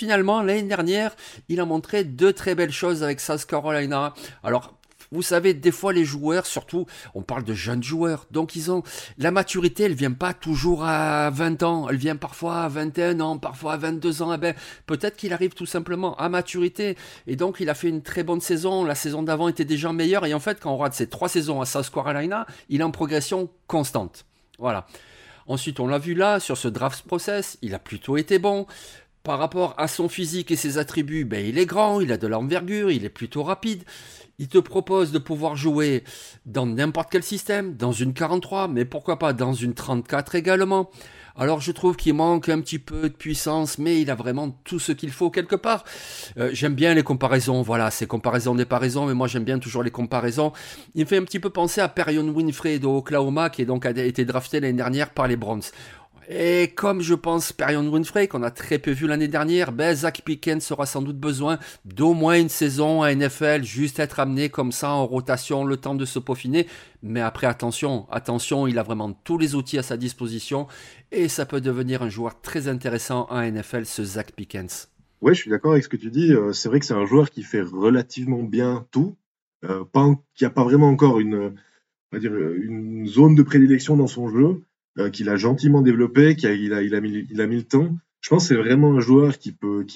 Finalement, 0.00 0.40
l'année 0.40 0.62
dernière, 0.62 1.14
il 1.50 1.60
a 1.60 1.66
montré 1.66 2.04
deux 2.04 2.32
très 2.32 2.54
belles 2.54 2.72
choses 2.72 3.02
avec 3.02 3.20
South 3.20 3.44
Carolina. 3.44 4.14
Alors, 4.42 4.72
vous 5.12 5.20
savez, 5.20 5.52
des 5.52 5.72
fois 5.72 5.92
les 5.92 6.06
joueurs, 6.06 6.46
surtout, 6.46 6.86
on 7.14 7.20
parle 7.20 7.44
de 7.44 7.52
jeunes 7.52 7.82
joueurs, 7.82 8.24
donc 8.30 8.56
ils 8.56 8.70
ont 8.70 8.82
la 9.18 9.30
maturité, 9.30 9.82
elle 9.82 9.92
vient 9.92 10.12
pas 10.12 10.32
toujours 10.32 10.84
à 10.84 11.28
20 11.28 11.62
ans, 11.64 11.88
elle 11.90 11.98
vient 11.98 12.16
parfois 12.16 12.62
à 12.62 12.68
21 12.68 13.20
ans, 13.20 13.36
parfois 13.36 13.74
à 13.74 13.76
22 13.76 14.22
ans. 14.22 14.32
Eh 14.32 14.38
ben, 14.38 14.54
peut-être 14.86 15.16
qu'il 15.16 15.34
arrive 15.34 15.52
tout 15.52 15.66
simplement 15.66 16.16
à 16.16 16.30
maturité, 16.30 16.96
et 17.26 17.36
donc 17.36 17.56
il 17.60 17.68
a 17.68 17.74
fait 17.74 17.90
une 17.90 18.00
très 18.00 18.22
bonne 18.22 18.40
saison. 18.40 18.84
La 18.84 18.94
saison 18.94 19.22
d'avant 19.22 19.48
était 19.48 19.66
déjà 19.66 19.92
meilleure, 19.92 20.24
et 20.24 20.32
en 20.32 20.40
fait, 20.40 20.60
quand 20.60 20.72
on 20.72 20.78
regarde 20.78 20.94
ces 20.94 21.10
trois 21.10 21.28
saisons 21.28 21.60
à 21.60 21.66
South 21.66 21.90
Carolina, 21.90 22.46
il 22.70 22.80
est 22.80 22.84
en 22.84 22.90
progression 22.90 23.50
constante. 23.66 24.24
Voilà. 24.58 24.86
Ensuite, 25.46 25.80
on 25.80 25.88
l'a 25.88 25.98
vu 25.98 26.14
là, 26.14 26.38
sur 26.40 26.56
ce 26.56 26.68
draft 26.68 27.04
process, 27.04 27.58
il 27.60 27.74
a 27.74 27.80
plutôt 27.80 28.16
été 28.16 28.38
bon. 28.38 28.66
Par 29.22 29.38
rapport 29.38 29.74
à 29.76 29.86
son 29.86 30.08
physique 30.08 30.50
et 30.50 30.56
ses 30.56 30.78
attributs, 30.78 31.26
ben, 31.26 31.44
il 31.44 31.58
est 31.58 31.66
grand, 31.66 32.00
il 32.00 32.10
a 32.10 32.16
de 32.16 32.26
l'envergure, 32.26 32.90
il 32.90 33.04
est 33.04 33.10
plutôt 33.10 33.42
rapide. 33.42 33.84
Il 34.38 34.48
te 34.48 34.56
propose 34.56 35.12
de 35.12 35.18
pouvoir 35.18 35.56
jouer 35.56 36.04
dans 36.46 36.64
n'importe 36.64 37.10
quel 37.12 37.22
système, 37.22 37.76
dans 37.76 37.92
une 37.92 38.14
43, 38.14 38.68
mais 38.68 38.86
pourquoi 38.86 39.18
pas 39.18 39.34
dans 39.34 39.52
une 39.52 39.74
34 39.74 40.34
également. 40.36 40.90
Alors 41.36 41.60
je 41.60 41.72
trouve 41.72 41.96
qu'il 41.96 42.14
manque 42.14 42.48
un 42.48 42.60
petit 42.60 42.78
peu 42.78 43.08
de 43.08 43.14
puissance, 43.14 43.78
mais 43.78 44.00
il 44.00 44.10
a 44.10 44.14
vraiment 44.14 44.50
tout 44.64 44.78
ce 44.78 44.92
qu'il 44.92 45.10
faut 45.10 45.30
quelque 45.30 45.56
part. 45.56 45.84
Euh, 46.38 46.50
j'aime 46.52 46.74
bien 46.74 46.94
les 46.94 47.02
comparaisons, 47.02 47.62
voilà, 47.62 47.90
ces 47.90 48.06
comparaisons 48.06 48.54
n'est 48.54 48.64
pas 48.64 48.78
raison, 48.78 49.06
mais 49.06 49.14
moi 49.14 49.26
j'aime 49.26 49.44
bien 49.44 49.58
toujours 49.58 49.82
les 49.82 49.90
comparaisons. 49.90 50.52
Il 50.94 51.02
me 51.02 51.06
fait 51.06 51.18
un 51.18 51.24
petit 51.24 51.40
peu 51.40 51.50
penser 51.50 51.80
à 51.80 51.88
Perion 51.88 52.28
Winfrey 52.28 52.78
de 52.78 52.86
Oklahoma, 52.86 53.50
qui 53.50 53.62
est 53.62 53.66
donc 53.66 53.86
a 53.86 53.90
été 53.90 54.24
drafté 54.24 54.60
l'année 54.60 54.76
dernière 54.76 55.10
par 55.10 55.28
les 55.28 55.36
Browns. 55.36 55.62
Et 56.32 56.68
comme 56.76 57.00
je 57.00 57.14
pense 57.14 57.52
Perion 57.52 57.88
Winfrey, 57.88 58.28
qu'on 58.28 58.44
a 58.44 58.52
très 58.52 58.78
peu 58.78 58.92
vu 58.92 59.08
l'année 59.08 59.26
dernière, 59.26 59.72
ben 59.72 59.96
Zach 59.96 60.22
Pickens 60.24 60.70
aura 60.70 60.86
sans 60.86 61.02
doute 61.02 61.18
besoin 61.18 61.58
d'au 61.84 62.14
moins 62.14 62.38
une 62.38 62.48
saison 62.48 63.02
à 63.02 63.12
NFL, 63.12 63.64
juste 63.64 63.98
être 63.98 64.20
amené 64.20 64.48
comme 64.48 64.70
ça 64.70 64.92
en 64.92 65.04
rotation, 65.08 65.64
le 65.64 65.76
temps 65.76 65.96
de 65.96 66.04
se 66.04 66.20
peaufiner. 66.20 66.68
Mais 67.02 67.20
après, 67.20 67.48
attention, 67.48 68.06
attention, 68.12 68.68
il 68.68 68.78
a 68.78 68.84
vraiment 68.84 69.12
tous 69.12 69.38
les 69.38 69.56
outils 69.56 69.76
à 69.76 69.82
sa 69.82 69.96
disposition 69.96 70.68
et 71.10 71.26
ça 71.26 71.46
peut 71.46 71.60
devenir 71.60 72.02
un 72.02 72.08
joueur 72.08 72.40
très 72.40 72.68
intéressant 72.68 73.26
en 73.28 73.42
NFL, 73.42 73.84
ce 73.84 74.04
Zach 74.04 74.30
Pickens. 74.30 74.86
Ouais, 75.22 75.34
je 75.34 75.40
suis 75.40 75.50
d'accord 75.50 75.72
avec 75.72 75.82
ce 75.82 75.88
que 75.88 75.96
tu 75.96 76.12
dis. 76.12 76.32
Euh, 76.32 76.52
c'est 76.52 76.68
vrai 76.68 76.78
que 76.78 76.86
c'est 76.86 76.94
un 76.94 77.06
joueur 77.06 77.30
qui 77.30 77.42
fait 77.42 77.62
relativement 77.62 78.44
bien 78.44 78.86
tout, 78.92 79.16
euh, 79.64 79.84
qui 80.36 80.44
n'a 80.44 80.50
pas 80.50 80.62
vraiment 80.62 80.90
encore 80.90 81.18
une, 81.18 81.34
on 81.34 81.52
va 82.12 82.20
dire, 82.20 82.36
une 82.36 83.08
zone 83.08 83.34
de 83.34 83.42
prédilection 83.42 83.96
dans 83.96 84.06
son 84.06 84.28
jeu 84.28 84.62
euh, 84.98 85.10
qu'il 85.10 85.28
a 85.28 85.36
gentiment 85.36 85.82
développé, 85.82 86.36
qu'il 86.36 86.72
a, 86.72 87.00
mis, 87.00 87.10
le 87.10 87.62
temps. 87.62 87.96
Je 88.20 88.28
pense 88.28 88.42
que 88.42 88.54
c'est 88.54 88.60
vraiment 88.60 88.94
un 88.94 89.00
joueur 89.00 89.38
qui 89.38 89.52
peut, 89.52 89.86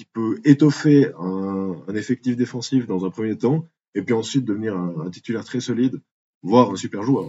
étoffer 0.43 1.11
un, 1.19 1.75
effectif 1.95 2.35
défensif 2.35 2.87
dans 2.87 3.05
un 3.05 3.09
premier 3.09 3.37
temps, 3.37 3.67
et 3.93 4.01
puis 4.01 4.13
ensuite 4.13 4.45
devenir 4.45 4.75
un, 4.75 5.09
titulaire 5.09 5.43
très 5.43 5.59
solide, 5.59 6.01
voire 6.43 6.71
un 6.71 6.75
super 6.75 7.03
joueur. 7.03 7.25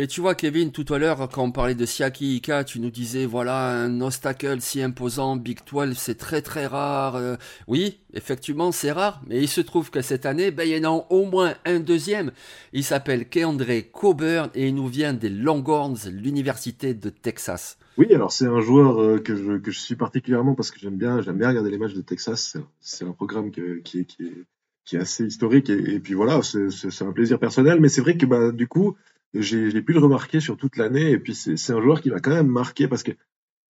Et 0.00 0.06
tu 0.06 0.20
vois, 0.20 0.36
Kevin, 0.36 0.70
tout 0.70 0.94
à 0.94 0.98
l'heure, 1.00 1.28
quand 1.28 1.42
on 1.42 1.50
parlait 1.50 1.74
de 1.74 1.84
Siaki 1.84 2.36
Ika, 2.36 2.62
tu 2.62 2.78
nous 2.78 2.88
disais, 2.88 3.26
voilà, 3.26 3.82
un 3.82 4.00
obstacle 4.00 4.60
si 4.60 4.80
imposant, 4.80 5.34
Big 5.34 5.58
12, 5.68 5.98
c'est 5.98 6.14
très 6.14 6.40
très 6.40 6.66
rare. 6.66 7.16
Euh, 7.16 7.34
oui, 7.66 7.98
effectivement, 8.14 8.70
c'est 8.70 8.92
rare, 8.92 9.20
mais 9.26 9.42
il 9.42 9.48
se 9.48 9.60
trouve 9.60 9.90
que 9.90 10.00
cette 10.00 10.24
année, 10.24 10.52
ben, 10.52 10.62
il 10.62 10.76
y 10.76 10.86
en 10.86 10.88
a 10.88 11.06
au 11.10 11.24
moins 11.24 11.54
un 11.64 11.80
deuxième. 11.80 12.30
Il 12.72 12.84
s'appelle 12.84 13.28
Keandre 13.28 13.90
Coburn 13.90 14.50
et 14.54 14.68
il 14.68 14.76
nous 14.76 14.86
vient 14.86 15.14
des 15.14 15.30
Longhorns, 15.30 16.08
l'université 16.12 16.94
de 16.94 17.10
Texas. 17.10 17.76
Oui, 17.96 18.06
alors 18.14 18.30
c'est 18.30 18.46
un 18.46 18.60
joueur 18.60 19.02
euh, 19.02 19.18
que, 19.18 19.34
je, 19.34 19.70
suis 19.72 19.96
particulièrement 19.96 20.54
parce 20.54 20.70
que 20.70 20.78
j'aime 20.78 20.96
bien, 20.96 21.22
j'aime 21.22 21.38
bien 21.38 21.48
regarder 21.48 21.72
les 21.72 21.78
matchs 21.78 21.94
de 21.94 22.02
Texas. 22.02 22.56
C'est 22.78 23.04
un 23.04 23.10
programme 23.10 23.50
qui, 23.50 23.62
est, 23.98 24.04
qui, 24.04 24.96
assez 24.96 25.26
historique 25.26 25.68
et, 25.70 25.94
et 25.94 25.98
puis 25.98 26.14
voilà, 26.14 26.40
c'est 26.42 27.02
un 27.02 27.12
plaisir 27.12 27.40
personnel. 27.40 27.80
Mais 27.80 27.88
c'est 27.88 28.00
vrai 28.00 28.16
que 28.16 28.26
bah, 28.26 28.52
du 28.52 28.68
coup, 28.68 28.96
j'ai 29.34 29.82
pu 29.82 29.92
le 29.92 30.00
remarquer 30.00 30.40
sur 30.40 30.56
toute 30.56 30.76
l'année. 30.76 31.10
Et 31.10 31.18
puis 31.18 31.34
c'est 31.34 31.72
un 31.72 31.82
joueur 31.82 32.00
qui 32.00 32.10
m'a 32.10 32.20
quand 32.20 32.34
même 32.34 32.48
marqué 32.48 32.88
parce 32.88 33.02
que 33.02 33.12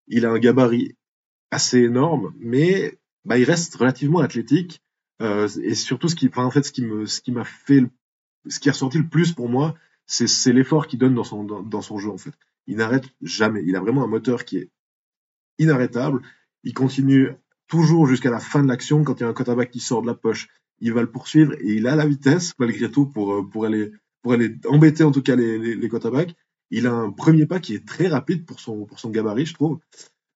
il 0.06 0.24
a 0.24 0.30
un 0.30 0.38
gabarit 0.38 0.96
assez 1.50 1.78
énorme, 1.80 2.34
mais 2.38 2.98
bah, 3.24 3.38
il 3.38 3.44
reste 3.44 3.74
relativement 3.76 4.20
athlétique. 4.20 4.82
Euh, 5.20 5.48
et 5.62 5.74
surtout, 5.74 6.08
ce 6.08 6.14
qui, 6.14 6.28
enfin, 6.28 6.44
en 6.44 6.50
fait, 6.50 6.62
ce 6.62 6.72
qui 6.72 6.82
me, 6.82 7.06
ce 7.06 7.20
qui 7.20 7.32
m'a 7.32 7.44
fait, 7.44 7.82
ce 8.46 8.60
qui 8.60 8.68
a 8.68 8.72
ressorti 8.72 8.98
le 8.98 9.08
plus 9.08 9.32
pour 9.32 9.48
moi, 9.48 9.74
c'est 10.06 10.52
l'effort 10.52 10.86
qu'il 10.86 10.98
donne 10.98 11.14
dans 11.14 11.24
son, 11.24 11.44
dans, 11.44 11.82
son 11.82 11.98
jeu 11.98 12.08
en 12.08 12.16
fait. 12.16 12.32
Il 12.66 12.76
n'arrête 12.76 13.04
jamais. 13.20 13.62
Il 13.66 13.76
a 13.76 13.80
vraiment 13.80 14.04
un 14.04 14.06
moteur 14.06 14.44
qui 14.44 14.56
est 14.56 14.70
inarrêtable. 15.58 16.22
Il 16.64 16.72
continue 16.72 17.32
toujours 17.66 18.06
jusqu'à 18.06 18.30
la 18.30 18.40
fin 18.40 18.62
de 18.62 18.68
l'action. 18.68 19.04
Quand 19.04 19.20
il 19.20 19.24
y 19.24 19.26
a 19.26 19.28
un 19.28 19.34
quarterback 19.34 19.70
qui 19.70 19.80
sort 19.80 20.00
de 20.00 20.06
la 20.06 20.14
poche, 20.14 20.48
il 20.80 20.94
va 20.94 21.02
le 21.02 21.10
poursuivre 21.10 21.52
et 21.60 21.74
il 21.74 21.86
a 21.86 21.94
la 21.94 22.06
vitesse 22.06 22.54
malgré 22.58 22.90
tout 22.90 23.06
pour 23.06 23.48
pour 23.50 23.66
aller 23.66 23.92
pour 24.28 24.34
aller 24.34 24.56
embêter 24.66 25.04
en 25.04 25.10
tout 25.10 25.22
cas 25.22 25.36
les, 25.36 25.58
les, 25.58 25.74
les 25.74 25.88
quarterbacks. 25.88 26.34
Il 26.70 26.86
a 26.86 26.92
un 26.92 27.10
premier 27.10 27.46
pas 27.46 27.60
qui 27.60 27.74
est 27.74 27.88
très 27.88 28.08
rapide 28.08 28.44
pour 28.44 28.60
son, 28.60 28.86
gabarit, 29.06 29.46
je 29.46 29.54
trouve. 29.54 29.78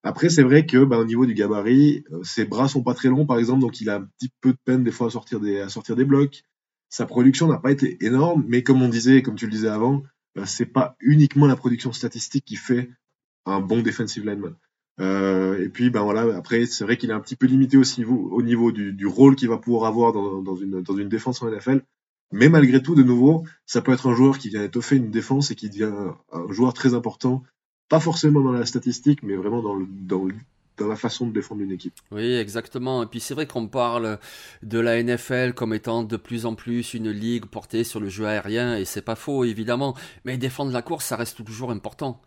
Après, 0.02 0.30
c'est 0.30 0.42
vrai 0.42 0.64
que 0.64 0.82
bah, 0.82 0.96
au 0.96 1.04
niveau 1.04 1.26
du 1.26 1.34
gabarit, 1.34 2.02
euh, 2.10 2.22
ses 2.24 2.46
bras 2.46 2.68
sont 2.68 2.82
pas 2.82 2.94
très 2.94 3.10
longs, 3.10 3.26
par 3.26 3.38
exemple, 3.38 3.60
donc 3.60 3.82
il 3.82 3.90
a 3.90 3.96
un 3.96 4.08
petit 4.18 4.30
peu 4.40 4.52
de 4.52 4.58
peine 4.64 4.82
des 4.82 4.92
fois 4.92 5.08
à 5.08 5.10
sortir 5.10 5.40
des, 5.40 6.04
blocs. 6.06 6.42
Sa 6.88 7.04
production 7.04 7.48
n'a 7.48 7.58
pas 7.58 7.70
été 7.70 7.98
énorme, 8.02 8.46
mais 8.48 8.62
comme 8.62 8.80
on 8.80 8.88
disait, 8.88 9.20
comme 9.20 9.34
tu 9.34 9.44
le 9.44 9.52
disais 9.52 9.68
avant, 9.68 10.02
euh, 10.38 10.46
c'est 10.46 10.64
pas 10.64 10.96
uniquement 11.00 11.46
la 11.46 11.56
production 11.56 11.92
statistique 11.92 12.46
qui 12.46 12.56
fait 12.56 12.88
un 13.44 13.60
bon 13.60 13.82
defensive 13.82 14.24
lineman. 14.24 14.54
Euh, 15.00 15.62
et 15.62 15.68
puis, 15.68 15.90
ben 15.90 16.02
voilà, 16.02 16.34
après, 16.34 16.64
c'est 16.64 16.84
vrai 16.84 16.96
qu'il 16.96 17.10
est 17.10 17.14
un 17.14 17.20
petit 17.20 17.36
peu 17.36 17.44
limité 17.44 17.76
au 17.76 18.42
niveau 18.42 18.72
du, 18.72 19.06
rôle 19.06 19.36
qu'il 19.36 19.50
va 19.50 19.58
pouvoir 19.58 19.84
avoir 19.84 20.14
dans 20.14 20.56
une 20.56 21.08
défense 21.10 21.42
en 21.42 21.50
NFL. 21.50 21.82
Mais 22.32 22.48
malgré 22.48 22.82
tout, 22.82 22.94
de 22.94 23.02
nouveau, 23.02 23.44
ça 23.66 23.82
peut 23.82 23.92
être 23.92 24.08
un 24.08 24.14
joueur 24.14 24.38
qui 24.38 24.48
vient 24.48 24.64
étoffer 24.64 24.96
une 24.96 25.10
défense 25.10 25.50
et 25.50 25.54
qui 25.54 25.68
devient 25.68 25.92
un 26.32 26.52
joueur 26.52 26.72
très 26.72 26.94
important, 26.94 27.42
pas 27.88 28.00
forcément 28.00 28.40
dans 28.40 28.52
la 28.52 28.64
statistique, 28.64 29.22
mais 29.22 29.36
vraiment 29.36 29.62
dans, 29.62 30.28
la 30.88 30.96
façon 30.96 31.26
de 31.26 31.32
défendre 31.32 31.60
une 31.60 31.70
équipe. 31.70 31.94
Oui, 32.10 32.34
exactement. 32.34 33.02
Et 33.02 33.06
puis 33.06 33.20
c'est 33.20 33.34
vrai 33.34 33.46
qu'on 33.46 33.68
parle 33.68 34.18
de 34.62 34.78
la 34.78 35.00
NFL 35.02 35.52
comme 35.52 35.74
étant 35.74 36.02
de 36.02 36.16
plus 36.16 36.46
en 36.46 36.54
plus 36.54 36.94
une 36.94 37.10
ligue 37.10 37.44
portée 37.44 37.84
sur 37.84 38.00
le 38.00 38.08
jeu 38.08 38.26
aérien, 38.26 38.76
et 38.76 38.86
c'est 38.86 39.02
pas 39.02 39.14
faux, 39.14 39.44
évidemment. 39.44 39.94
Mais 40.24 40.38
défendre 40.38 40.72
la 40.72 40.82
course, 40.82 41.04
ça 41.04 41.16
reste 41.16 41.44
toujours 41.44 41.70
important. 41.70 42.20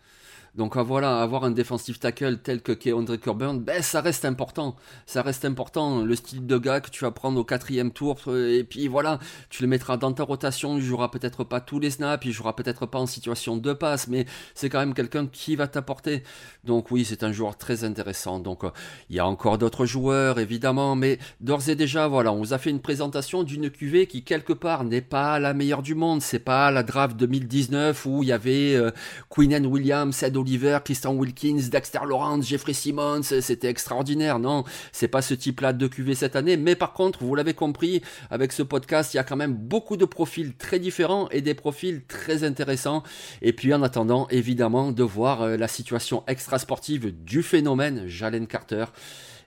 Donc 0.56 0.78
euh, 0.78 0.82
voilà, 0.82 1.22
avoir 1.22 1.44
un 1.44 1.52
defensive 1.52 2.00
tackle 2.00 2.38
tel 2.38 2.62
que 2.62 2.72
Keandre 2.72 3.20
Coburn, 3.20 3.60
ben 3.60 3.82
ça 3.82 4.00
reste 4.00 4.24
important. 4.24 4.76
Ça 5.06 5.22
reste 5.22 5.44
important. 5.44 6.04
Le 6.04 6.16
style 6.16 6.48
de 6.48 6.58
gars 6.58 6.80
que 6.80 6.90
tu 6.90 7.04
vas 7.04 7.12
prendre 7.12 7.40
au 7.40 7.44
quatrième 7.44 7.92
tour, 7.92 8.18
euh, 8.28 8.58
et 8.58 8.64
puis 8.64 8.88
voilà, 8.88 9.20
tu 9.50 9.64
le 9.64 9.68
mettras 9.68 9.98
dans 9.98 10.14
ta 10.14 10.24
rotation. 10.24 10.78
Il 10.78 10.84
jouera 10.84 11.12
peut-être 11.12 11.44
pas 11.44 11.60
tous 11.60 11.80
les 11.80 11.92
snaps, 11.92 12.26
il 12.26 12.32
jouera 12.32 12.56
peut-être 12.56 12.86
pas 12.86 13.00
en 13.00 13.06
situation 13.06 13.58
de 13.58 13.74
passe, 13.74 14.08
mais 14.08 14.26
c'est 14.54 14.70
quand 14.70 14.80
même 14.80 14.94
quelqu'un 14.94 15.28
qui 15.28 15.58
va 15.58 15.68
t'apporter. 15.68 16.24
Donc 16.64 16.90
oui, 16.90 17.04
c'est 17.04 17.24
un 17.24 17.34
joueur 17.34 17.58
très 17.58 17.84
intéressant. 17.84 18.40
Donc 18.40 18.64
euh, 18.64 18.70
il 19.10 19.18
y 19.18 19.20
a 19.20 19.28
encore 19.28 19.58
d'autres 19.58 19.86
joueurs 19.86 20.40
évidemment, 20.40 20.96
mais 20.96 21.20
d'ores 21.42 21.68
et 21.68 21.76
déjà 21.76 22.08
voilà, 22.08 22.32
on 22.32 22.40
vous 22.40 22.54
a 22.54 22.58
fait 22.58 22.70
une 22.70 22.82
présentation 22.82 23.44
d'une 23.44 23.70
QV 23.70 24.08
qui 24.08 24.24
quelque 24.24 24.54
part 24.54 24.86
n'est 24.86 25.02
pas 25.02 25.38
la 25.40 25.54
meilleure 25.54 25.82
du 25.82 25.96
monde. 25.96 26.22
C'est 26.22 26.40
pas 26.40 26.72
la 26.72 26.84
draft 26.84 27.18
2019 27.18 28.06
où 28.06 28.24
il 28.24 28.30
y 28.30 28.32
avait 28.32 28.76
euh, 28.76 28.92
Queen 29.30 29.66
Williams, 29.66 30.24
Ed 30.24 30.38
Oliver, 30.46 30.78
Christian 30.86 31.16
Wilkins, 31.16 31.70
Dexter 31.72 32.02
Lawrence, 32.08 32.48
Jeffrey 32.48 32.74
Simmons, 32.74 33.24
c'était 33.24 33.68
extraordinaire. 33.68 34.38
Non, 34.38 34.64
c'est 34.92 35.08
pas 35.08 35.24
ce 35.24 35.34
type-là 35.34 35.74
de 35.74 35.88
QV 35.88 36.14
cette 36.14 36.36
année, 36.36 36.56
mais 36.56 36.76
par 36.76 36.94
contre, 36.94 37.24
vous 37.24 37.34
l'avez 37.34 37.56
compris, 37.56 38.04
avec 38.30 38.52
ce 38.52 38.62
podcast, 38.62 39.16
il 39.16 39.18
y 39.18 39.20
a 39.20 39.24
quand 39.24 39.36
même 39.36 39.56
beaucoup 39.56 39.98
de 39.98 40.06
profils 40.06 40.56
très 40.56 40.78
différents 40.78 41.28
et 41.30 41.42
des 41.42 41.56
profils 41.56 42.06
très 42.06 42.44
intéressants. 42.44 43.02
Et 43.42 43.54
puis 43.54 43.74
en 43.74 43.82
attendant, 43.82 44.28
évidemment, 44.30 44.92
de 44.92 45.02
voir 45.02 45.42
euh, 45.42 45.58
la 45.58 45.68
situation 45.68 46.24
extra-sportive 46.28 47.24
du 47.24 47.42
phénomène 47.42 48.08
Jalen 48.08 48.46
Carter. 48.46 48.86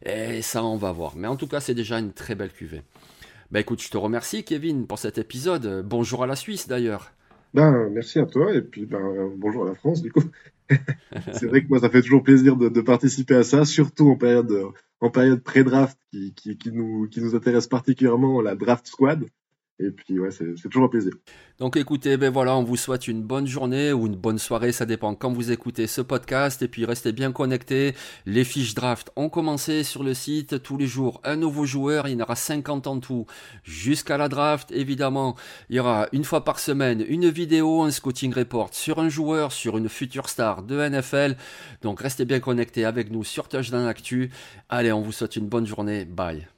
Et 0.04 0.42
ça, 0.42 0.64
on 0.64 0.76
va 0.76 0.90
voir. 0.90 1.14
Mais 1.14 1.28
en 1.28 1.37
tout 1.37 1.46
cas, 1.46 1.61
c'est 1.61 1.74
déjà 1.74 2.00
une 2.00 2.12
très 2.12 2.34
belle 2.34 2.50
QV. 2.50 2.82
Bah 3.52 3.61
écoute, 3.61 3.80
je 3.80 3.88
te 3.88 3.96
remercie 3.96 4.42
Kevin 4.42 4.88
pour 4.88 4.98
cet 4.98 5.16
épisode. 5.16 5.84
Bonjour 5.87 6.24
à 6.24 6.26
la 6.26 6.34
Suisse 6.34 6.66
d'ailleurs. 6.66 7.12
Ben, 7.54 7.88
merci 7.88 8.18
à 8.18 8.26
toi 8.26 8.52
et 8.52 8.62
puis 8.62 8.84
ben, 8.84 9.30
bonjour 9.37 9.64
à 9.64 9.68
la 9.68 9.74
France 9.76 10.02
du 10.02 10.11
coup. 10.11 10.24
c'est 11.33 11.46
vrai 11.46 11.62
que 11.62 11.68
moi, 11.68 11.81
ça 11.81 11.90
fait 11.90 12.02
toujours 12.02 12.22
plaisir 12.22 12.57
de, 12.57 12.81
participer 12.81 13.35
à 13.35 13.42
ça, 13.42 13.64
surtout 13.64 14.11
en 14.11 14.16
période, 14.16 14.52
en 15.00 15.11
période 15.11 15.42
pré-draft 15.42 15.98
qui, 16.11 16.35
qui, 16.35 16.59
qui, 16.59 16.72
nous, 16.72 17.09
qui 17.09 17.20
nous 17.20 17.35
intéresse 17.35 17.66
particulièrement, 17.66 18.40
la 18.40 18.54
draft 18.54 18.87
squad. 18.87 19.24
Et 19.81 19.91
puis, 19.91 20.19
ouais, 20.19 20.31
c'est 20.31 20.69
toujours 20.69 20.87
un 20.87 20.88
plaisir. 20.88 21.12
Donc, 21.61 21.77
écoutez, 21.77 22.17
ben 22.17 22.33
voilà, 22.33 22.57
on 22.57 22.64
vous 22.64 22.77
souhaite 22.77 23.07
une 23.07 23.23
bonne 23.23 23.47
journée 23.47 23.93
ou 23.93 24.07
une 24.07 24.17
bonne 24.17 24.38
soirée, 24.38 24.73
ça 24.73 24.87
dépend 24.87 25.14
quand 25.14 25.33
vous 25.33 25.53
écoutez 25.53 25.87
ce 25.87 26.01
podcast. 26.01 26.62
Et 26.62 26.69
puis, 26.69 26.85
restez 26.85 27.12
bien 27.12 27.31
connectés. 27.31 27.95
Les 28.27 28.43
fiches 28.43 28.75
draft 28.75 29.11
ont 29.14 29.29
commencé 29.29 29.85
sur 29.85 30.03
le 30.03 30.14
site 30.14 30.62
tous 30.62 30.77
les 30.77 30.88
jours. 30.88 31.21
Un 31.23 31.37
nouveau 31.37 31.64
joueur, 31.64 32.09
il 32.09 32.14
y 32.14 32.17
en 32.17 32.25
aura 32.25 32.35
50 32.35 32.88
en 32.88 32.99
tout 32.99 33.27
jusqu'à 33.62 34.17
la 34.19 34.29
draft. 34.29 34.73
Évidemment, 34.73 35.37
il 35.71 35.77
y 35.77 35.81
aura 35.81 36.09
une 36.12 36.25
fois 36.25 36.45
par 36.45 36.59
semaine 36.59 37.05
une 37.09 37.29
vidéo, 37.29 37.83
un 37.83 37.93
scouting 37.93 38.35
report 38.35 38.75
sur 38.75 38.99
un 38.99 39.09
joueur, 39.09 39.53
sur 39.53 39.79
une 39.79 39.88
future 39.88 40.29
star 40.29 40.64
de 40.64 40.88
NFL. 40.88 41.37
Donc, 41.83 42.01
restez 42.01 42.25
bien 42.25 42.41
connectés 42.41 42.85
avec 42.85 43.12
nous 43.12 43.23
sur 43.23 43.49
Touchdown 43.49 43.87
Actu. 43.87 44.31
Allez, 44.69 44.91
on 44.91 45.03
vous 45.03 45.12
souhaite 45.12 45.37
une 45.37 45.47
bonne 45.47 45.67
journée. 45.67 46.05
Bye. 46.05 46.49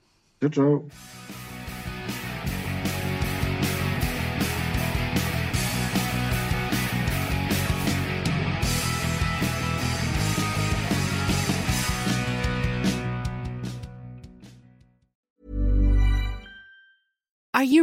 Ciao, 0.41 0.51
ciao. 0.51 1.50